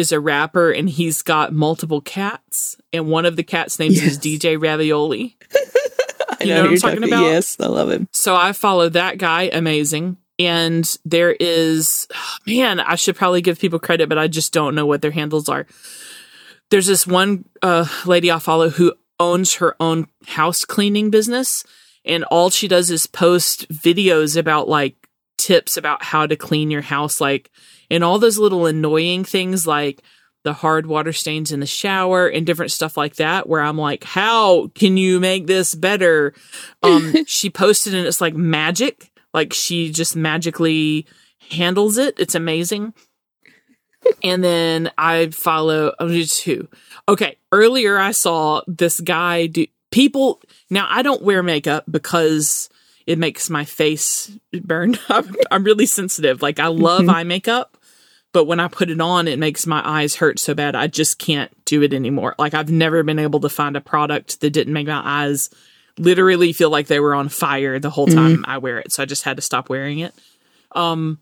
is 0.00 0.12
a 0.12 0.18
rapper 0.18 0.72
and 0.72 0.88
he's 0.88 1.22
got 1.22 1.52
multiple 1.52 2.00
cats 2.00 2.76
and 2.92 3.06
one 3.08 3.26
of 3.26 3.36
the 3.36 3.42
cats 3.42 3.78
names 3.78 4.02
is 4.02 4.18
DJ 4.18 4.60
Ravioli. 4.60 5.36
I 5.54 6.44
You 6.44 6.46
know, 6.46 6.54
what 6.54 6.64
I'm 6.64 6.70
you're 6.70 6.80
talking 6.80 7.04
about? 7.04 7.22
Yes, 7.22 7.60
I 7.60 7.66
love 7.66 7.90
him. 7.90 8.08
So 8.12 8.34
I 8.34 8.52
follow 8.52 8.88
that 8.88 9.18
guy, 9.18 9.50
amazing. 9.52 10.16
And 10.38 10.98
there 11.04 11.32
is, 11.32 12.08
man, 12.46 12.80
I 12.80 12.94
should 12.94 13.14
probably 13.14 13.42
give 13.42 13.60
people 13.60 13.78
credit, 13.78 14.08
but 14.08 14.18
I 14.18 14.26
just 14.26 14.52
don't 14.52 14.74
know 14.74 14.86
what 14.86 15.02
their 15.02 15.10
handles 15.10 15.48
are. 15.48 15.66
There's 16.70 16.86
this 16.86 17.06
one 17.06 17.44
uh, 17.62 17.86
lady 18.06 18.32
I 18.32 18.38
follow 18.38 18.70
who 18.70 18.94
owns 19.18 19.56
her 19.56 19.76
own 19.80 20.06
house 20.26 20.64
cleaning 20.64 21.10
business, 21.10 21.64
and 22.04 22.24
all 22.24 22.48
she 22.48 22.68
does 22.68 22.90
is 22.90 23.06
post 23.06 23.68
videos 23.68 24.36
about 24.36 24.68
like 24.68 24.94
tips 25.36 25.76
about 25.76 26.02
how 26.02 26.26
to 26.26 26.36
clean 26.36 26.70
your 26.70 26.80
house, 26.80 27.20
like, 27.20 27.50
and 27.90 28.04
all 28.04 28.18
those 28.18 28.38
little 28.38 28.66
annoying 28.66 29.24
things 29.24 29.66
like 29.66 30.02
the 30.42 30.52
hard 30.52 30.86
water 30.86 31.12
stains 31.12 31.52
in 31.52 31.60
the 31.60 31.66
shower 31.66 32.26
and 32.26 32.46
different 32.46 32.72
stuff 32.72 32.96
like 32.96 33.16
that 33.16 33.48
where 33.48 33.60
I'm 33.60 33.76
like, 33.76 34.04
how 34.04 34.68
can 34.68 34.96
you 34.96 35.20
make 35.20 35.46
this 35.46 35.74
better? 35.74 36.32
Um, 36.82 37.14
she 37.26 37.50
posted 37.50 37.94
and 37.94 38.06
it's 38.06 38.20
like 38.20 38.34
magic. 38.34 39.10
Like 39.34 39.52
she 39.52 39.92
just 39.92 40.16
magically 40.16 41.06
handles 41.50 41.98
it. 41.98 42.18
It's 42.18 42.34
amazing. 42.34 42.94
and 44.24 44.42
then 44.42 44.90
I 44.96 45.28
follow 45.28 45.92
oh, 45.98 46.08
just 46.08 46.42
who? 46.44 46.68
Okay. 47.06 47.36
Earlier 47.52 47.98
I 47.98 48.12
saw 48.12 48.62
this 48.66 49.00
guy 49.00 49.46
do 49.46 49.66
people 49.90 50.40
now 50.70 50.86
I 50.88 51.02
don't 51.02 51.22
wear 51.22 51.42
makeup 51.42 51.84
because 51.90 52.70
it 53.06 53.18
makes 53.18 53.50
my 53.50 53.64
face 53.64 54.30
burn. 54.62 54.96
I'm, 55.08 55.34
I'm 55.50 55.64
really 55.64 55.86
sensitive. 55.86 56.40
Like 56.40 56.58
I 56.58 56.68
love 56.68 57.08
eye 57.08 57.24
makeup 57.24 57.76
but 58.32 58.44
when 58.44 58.60
I 58.60 58.68
put 58.68 58.90
it 58.90 59.00
on, 59.00 59.28
it 59.28 59.38
makes 59.38 59.66
my 59.66 59.82
eyes 59.84 60.16
hurt 60.16 60.38
so 60.38 60.54
bad 60.54 60.74
I 60.76 60.86
just 60.86 61.18
can't 61.18 61.52
do 61.64 61.82
it 61.82 61.92
anymore. 61.92 62.34
Like 62.38 62.54
I've 62.54 62.70
never 62.70 63.02
been 63.02 63.18
able 63.18 63.40
to 63.40 63.48
find 63.48 63.76
a 63.76 63.80
product 63.80 64.40
that 64.40 64.50
didn't 64.50 64.72
make 64.72 64.86
my 64.86 65.02
eyes 65.04 65.50
literally 65.98 66.52
feel 66.52 66.70
like 66.70 66.86
they 66.86 67.00
were 67.00 67.14
on 67.14 67.28
fire 67.28 67.78
the 67.78 67.90
whole 67.90 68.06
time 68.06 68.44
I 68.46 68.58
wear 68.58 68.78
it. 68.78 68.92
So 68.92 69.02
I 69.02 69.06
just 69.06 69.24
had 69.24 69.36
to 69.36 69.42
stop 69.42 69.68
wearing 69.68 69.98
it. 69.98 70.14
Um, 70.72 71.18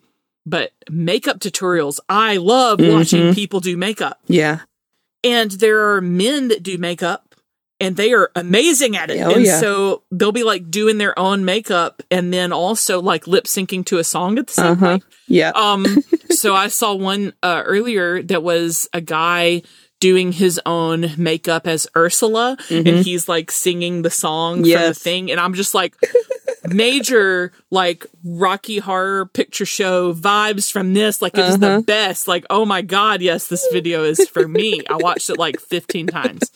but 0.47 0.73
makeup 0.90 1.40
tutorials, 1.40 1.99
I 2.09 2.37
love 2.37 2.81
watching 2.81 3.35
people 3.35 3.61
do 3.61 3.77
makeup. 3.77 4.21
Yeah. 4.27 4.61
And 5.25 5.51
there 5.51 5.94
are 5.94 6.01
men 6.01 6.49
that 6.49 6.62
do 6.62 6.79
makeup 6.79 7.27
and 7.80 7.96
they 7.96 8.12
are 8.12 8.30
amazing 8.34 8.96
at 8.96 9.10
it. 9.10 9.20
Oh, 9.20 9.30
and 9.34 9.44
yeah. 9.44 9.60
so 9.60 10.02
they'll 10.10 10.32
be 10.32 10.42
like 10.44 10.70
doing 10.70 10.98
their 10.98 11.16
own 11.18 11.44
makeup 11.44 12.02
and 12.10 12.32
then 12.32 12.52
also 12.52 13.00
like 13.00 13.26
lip 13.26 13.44
syncing 13.44 13.84
to 13.86 13.98
a 13.98 14.04
song 14.04 14.38
at 14.38 14.46
the 14.48 14.52
same 14.52 14.66
Uh 14.66 14.74
huh. 14.74 14.86
time. 14.98 15.02
Yeah. 15.28 15.52
Um, 15.54 15.84
so 16.30 16.54
I 16.54 16.68
saw 16.68 16.94
one 16.94 17.32
uh, 17.42 17.62
earlier 17.64 18.22
that 18.24 18.42
was 18.42 18.88
a 18.92 19.00
guy 19.00 19.62
doing 20.00 20.30
his 20.30 20.60
own 20.64 21.06
makeup 21.16 21.66
as 21.66 21.88
Ursula, 21.96 22.56
and 22.70 22.86
he's 22.86 23.28
like 23.28 23.50
singing 23.50 24.02
the 24.02 24.10
song 24.10 24.58
from 24.62 24.70
the 24.70 24.94
thing, 24.94 25.28
and 25.30 25.40
I'm 25.40 25.54
just 25.54 25.74
like, 25.74 25.94
major 26.68 27.52
like 27.70 28.06
Rocky 28.24 28.78
Horror 28.78 29.26
Picture 29.26 29.66
Show 29.66 30.14
vibes 30.14 30.70
from 30.70 30.94
this. 30.94 31.20
Like 31.22 31.36
it 31.36 31.44
is 31.44 31.54
Uh-huh. 31.56 31.78
the 31.78 31.82
best. 31.82 32.28
Like 32.28 32.46
oh 32.50 32.64
my 32.64 32.82
god, 32.82 33.22
yes, 33.22 33.48
this 33.48 33.66
video 33.72 34.04
is 34.04 34.28
for 34.28 34.46
me. 34.46 34.82
I 34.88 34.96
watched 34.96 35.30
it 35.30 35.38
like 35.38 35.58
15 35.60 36.06
times. 36.08 36.50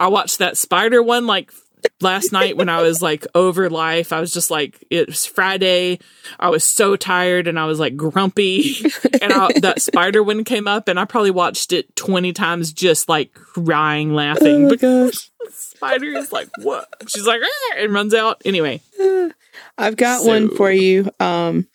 I 0.00 0.08
watched 0.08 0.38
that 0.38 0.56
spider 0.56 1.02
one 1.02 1.26
like 1.26 1.52
last 2.00 2.32
night 2.32 2.56
when 2.56 2.68
I 2.68 2.82
was 2.82 3.00
like 3.02 3.26
over 3.34 3.70
life. 3.70 4.12
I 4.12 4.20
was 4.20 4.32
just 4.32 4.50
like, 4.50 4.82
it 4.90 5.06
was 5.08 5.26
Friday. 5.26 5.98
I 6.38 6.48
was 6.48 6.64
so 6.64 6.96
tired 6.96 7.46
and 7.46 7.58
I 7.58 7.66
was 7.66 7.78
like 7.78 7.96
grumpy. 7.96 8.76
and 9.22 9.32
I, 9.32 9.52
that 9.60 9.80
spider 9.80 10.22
one 10.22 10.44
came 10.44 10.66
up 10.66 10.88
and 10.88 10.98
I 10.98 11.04
probably 11.04 11.30
watched 11.30 11.72
it 11.72 11.94
20 11.96 12.32
times 12.32 12.72
just 12.72 13.08
like 13.08 13.32
crying, 13.34 14.14
laughing. 14.14 14.64
Oh 14.66 14.68
my 14.68 14.70
because 14.70 15.30
gosh. 15.42 15.54
spider 15.54 16.06
is 16.06 16.32
like, 16.32 16.48
what? 16.62 16.88
She's 17.06 17.26
like, 17.26 17.40
"Ah," 17.44 17.74
and 17.78 17.92
runs 17.92 18.14
out. 18.14 18.42
Anyway. 18.44 18.80
I've 19.78 19.96
got 19.96 20.24
one 20.24 20.54
for 20.56 20.70
you. 20.70 21.10
Um, 21.20 21.66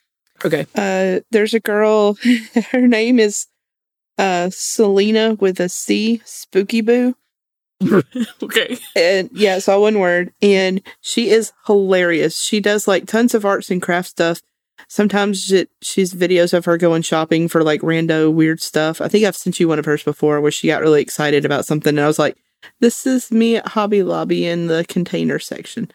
Okay. 0.44 0.66
uh, 0.76 1.22
there's 1.32 1.54
a 1.54 1.60
girl. 1.60 2.18
Her 2.72 2.88
name 2.88 3.20
is 3.20 3.48
uh 4.18 4.50
Celina 4.52 5.36
with 5.36 5.60
a 5.60 5.70
C, 5.70 6.22
Spookyboo. 6.26 7.16
okay. 8.44 8.78
And 8.96 9.30
yeah, 9.34 9.58
it's 9.58 9.70
all 9.70 9.82
one 9.82 10.00
word. 10.00 10.34
And 10.42 10.82
she 11.02 11.30
is 11.30 11.54
hilarious. 11.66 12.42
She 12.42 12.60
does 12.60 12.88
like 12.88 13.06
tons 13.06 13.34
of 13.34 13.46
arts 13.46 13.70
and 13.70 13.82
craft 13.82 14.10
stuff. 14.10 14.42
Sometimes 14.88 15.52
it, 15.52 15.70
she's 15.82 16.14
videos 16.14 16.54
of 16.54 16.66
her 16.66 16.78
going 16.78 17.02
shopping 17.02 17.48
for 17.48 17.64
like 17.64 17.82
rando 17.82 18.32
weird 18.32 18.62
stuff. 18.62 19.02
I 19.02 19.08
think 19.08 19.26
I've 19.26 19.36
sent 19.36 19.60
you 19.60 19.68
one 19.68 19.80
of 19.80 19.86
hers 19.86 20.04
before 20.04 20.42
where 20.42 20.52
she 20.52 20.68
got 20.68 20.82
really 20.82 21.02
excited 21.02 21.46
about 21.46 21.66
something. 21.66 21.98
And 21.98 22.02
I 22.02 22.08
was 22.08 22.20
like, 22.20 22.38
this 22.80 23.06
is 23.06 23.32
me 23.32 23.58
at 23.58 23.68
Hobby 23.68 24.04
Lobby 24.04 24.46
in 24.46 24.68
the 24.68 24.86
container 24.88 25.40
section. 25.40 25.92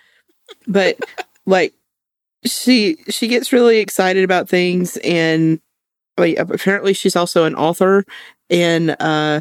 But 0.67 0.99
like, 1.47 1.75
she 2.45 2.97
she 3.09 3.29
gets 3.29 3.53
really 3.53 3.79
excited 3.79 4.25
about 4.25 4.49
things 4.49 4.97
and 4.99 5.61
like 6.17 6.39
apparently 6.39 6.95
she's 6.95 7.17
also 7.17 7.45
an 7.45 7.55
author 7.55 8.05
and 8.49 8.97
uh 9.01 9.41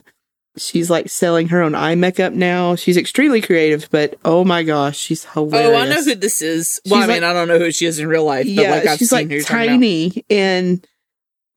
she's 0.57 0.89
like 0.89 1.09
selling 1.09 1.49
her 1.49 1.61
own 1.61 1.75
eye 1.75 1.95
makeup 1.95 2.33
now. 2.33 2.75
She's 2.75 2.97
extremely 2.97 3.41
creative, 3.41 3.87
but 3.91 4.15
oh 4.25 4.43
my 4.43 4.63
gosh, 4.63 4.97
she's 4.97 5.25
hilarious. 5.25 5.69
Oh, 5.71 5.75
I 5.75 5.87
know 5.87 6.03
who 6.03 6.15
this 6.15 6.41
is. 6.41 6.81
Well, 6.85 6.99
She's 7.01 7.09
I 7.09 7.13
mean, 7.13 7.21
like- 7.21 7.29
I 7.29 7.33
don't 7.33 7.47
know 7.47 7.59
who 7.59 7.71
she 7.71 7.85
is 7.85 7.99
in 7.99 8.07
real 8.07 8.25
life, 8.25 8.45
but 8.45 8.51
yeah, 8.63 8.71
like 8.71 8.85
I've 8.85 8.97
she's 8.99 9.09
seen 9.09 9.17
like 9.19 9.27
who 9.27 9.33
you're 9.35 9.43
talking 9.43 9.63
about. 9.63 9.71
tiny 9.73 10.25
and 10.29 10.87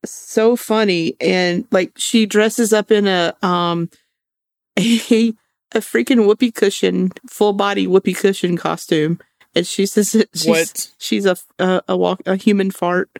so 0.04 0.56
funny, 0.56 1.16
and 1.20 1.66
like 1.70 1.92
she 1.96 2.26
dresses 2.26 2.72
up 2.72 2.90
in 2.90 3.06
a 3.06 3.34
um 3.42 3.88
a 4.78 5.32
a 5.74 5.78
freaking 5.78 6.26
whoopee 6.26 6.50
cushion, 6.52 7.12
full 7.28 7.52
body 7.52 7.86
whoopee 7.86 8.12
cushion 8.14 8.56
costume, 8.56 9.18
and 9.54 9.66
she 9.66 9.86
says 9.86 10.10
she's 10.34 10.46
What? 10.46 10.90
she's 10.98 11.24
a 11.26 11.36
a, 11.58 11.82
a 11.88 11.96
walk 11.96 12.20
a 12.26 12.36
human 12.36 12.70
fart. 12.70 13.10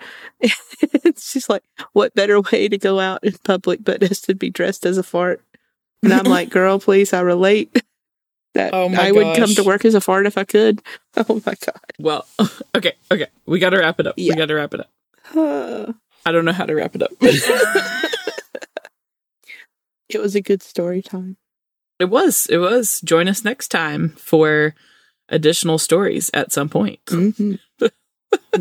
she's 1.19 1.49
like, 1.49 1.63
what 1.93 2.15
better 2.15 2.41
way 2.41 2.69
to 2.69 2.79
go 2.79 2.99
out 3.01 3.23
in 3.25 3.35
public 3.45 3.81
but 3.85 4.03
as 4.03 4.21
to 4.23 4.35
be 4.35 4.51
dressed 4.51 4.85
as 4.85 4.99
a 4.99 5.03
fart? 5.03 5.41
And 6.03 6.13
I'm 6.13 6.25
like, 6.25 6.51
girl, 6.51 6.79
please, 6.81 7.13
I 7.13 7.21
relate. 7.21 7.83
That 8.55 8.75
Oh 8.75 8.87
my 8.91 9.09
I 9.09 9.13
would 9.13 9.39
come 9.39 9.49
to 9.55 9.65
work 9.65 9.87
as 9.87 9.95
a 9.95 10.01
fart 10.03 10.27
if 10.27 10.37
I 10.37 10.45
could. 10.45 10.83
Oh 11.17 11.41
my 11.47 11.55
god. 11.65 11.81
Well, 11.99 12.27
okay, 12.77 12.93
okay. 13.11 13.29
We 13.47 13.59
got 13.59 13.71
to 13.71 13.79
wrap 13.79 13.99
it 13.99 14.07
up. 14.07 14.15
Yeah. 14.19 14.35
We 14.35 14.37
got 14.39 14.47
to 14.49 14.55
wrap 14.57 14.75
it 14.75 14.81
up. 14.81 14.91
Uh, 15.35 15.93
I 16.27 16.33
don't 16.33 16.45
know 16.45 16.53
how 16.53 16.67
to 16.67 16.75
wrap 16.75 16.95
it 16.95 17.03
up. 17.03 17.13
it 20.11 20.21
was 20.21 20.35
a 20.35 20.43
good 20.43 20.63
story 20.63 21.01
time. 21.01 21.39
it 21.99 22.07
was. 22.11 22.47
It 22.51 22.59
was. 22.59 23.01
Join 23.03 23.27
us 23.27 23.43
next 23.43 23.69
time 23.69 24.11
for 24.19 24.75
additional 25.31 25.79
stories 25.79 26.31
at 26.35 26.53
some 26.53 26.69
point. 26.69 27.03
Mhm. 27.07 27.59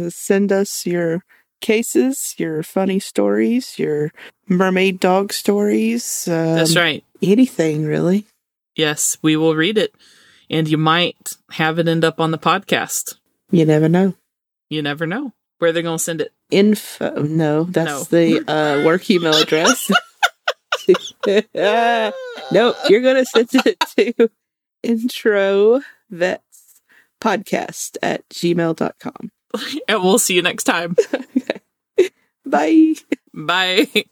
Send 0.09 0.51
us 0.53 0.85
your 0.85 1.25
cases, 1.59 2.33
your 2.37 2.63
funny 2.63 2.99
stories, 2.99 3.77
your 3.77 4.11
mermaid 4.47 4.99
dog 5.01 5.33
stories. 5.33 6.27
Um, 6.29 6.55
That's 6.55 6.75
right. 6.77 7.03
Anything 7.21 7.85
really. 7.85 8.25
Yes, 8.75 9.17
we 9.21 9.35
will 9.35 9.55
read 9.55 9.77
it. 9.77 9.93
And 10.49 10.67
you 10.67 10.77
might 10.77 11.37
have 11.51 11.79
it 11.79 11.87
end 11.87 12.03
up 12.03 12.19
on 12.19 12.31
the 12.31 12.37
podcast. 12.37 13.15
You 13.51 13.65
never 13.65 13.87
know. 13.87 14.15
You 14.69 14.81
never 14.81 15.05
know 15.05 15.33
where 15.59 15.71
they're 15.71 15.83
going 15.83 15.97
to 15.97 16.03
send 16.03 16.21
it. 16.21 16.33
Info. 16.49 17.21
No, 17.23 17.63
that's 17.65 18.11
No. 18.11 18.17
the 18.17 18.51
uh, 18.51 18.85
work 18.85 19.09
email 19.09 19.33
address. 19.35 19.89
no, 22.51 22.73
you're 22.89 23.01
going 23.01 23.23
to 23.23 23.25
send 23.25 23.49
it 23.53 23.79
to 23.97 24.29
intro 24.83 25.81
vets 26.09 26.81
podcast 27.21 27.97
at 28.01 28.27
gmail.com. 28.29 29.31
And 29.87 30.01
we'll 30.01 30.17
see 30.17 30.35
you 30.35 30.41
next 30.41 30.63
time. 30.63 30.95
Bye. 32.45 32.95
Bye. 33.33 34.05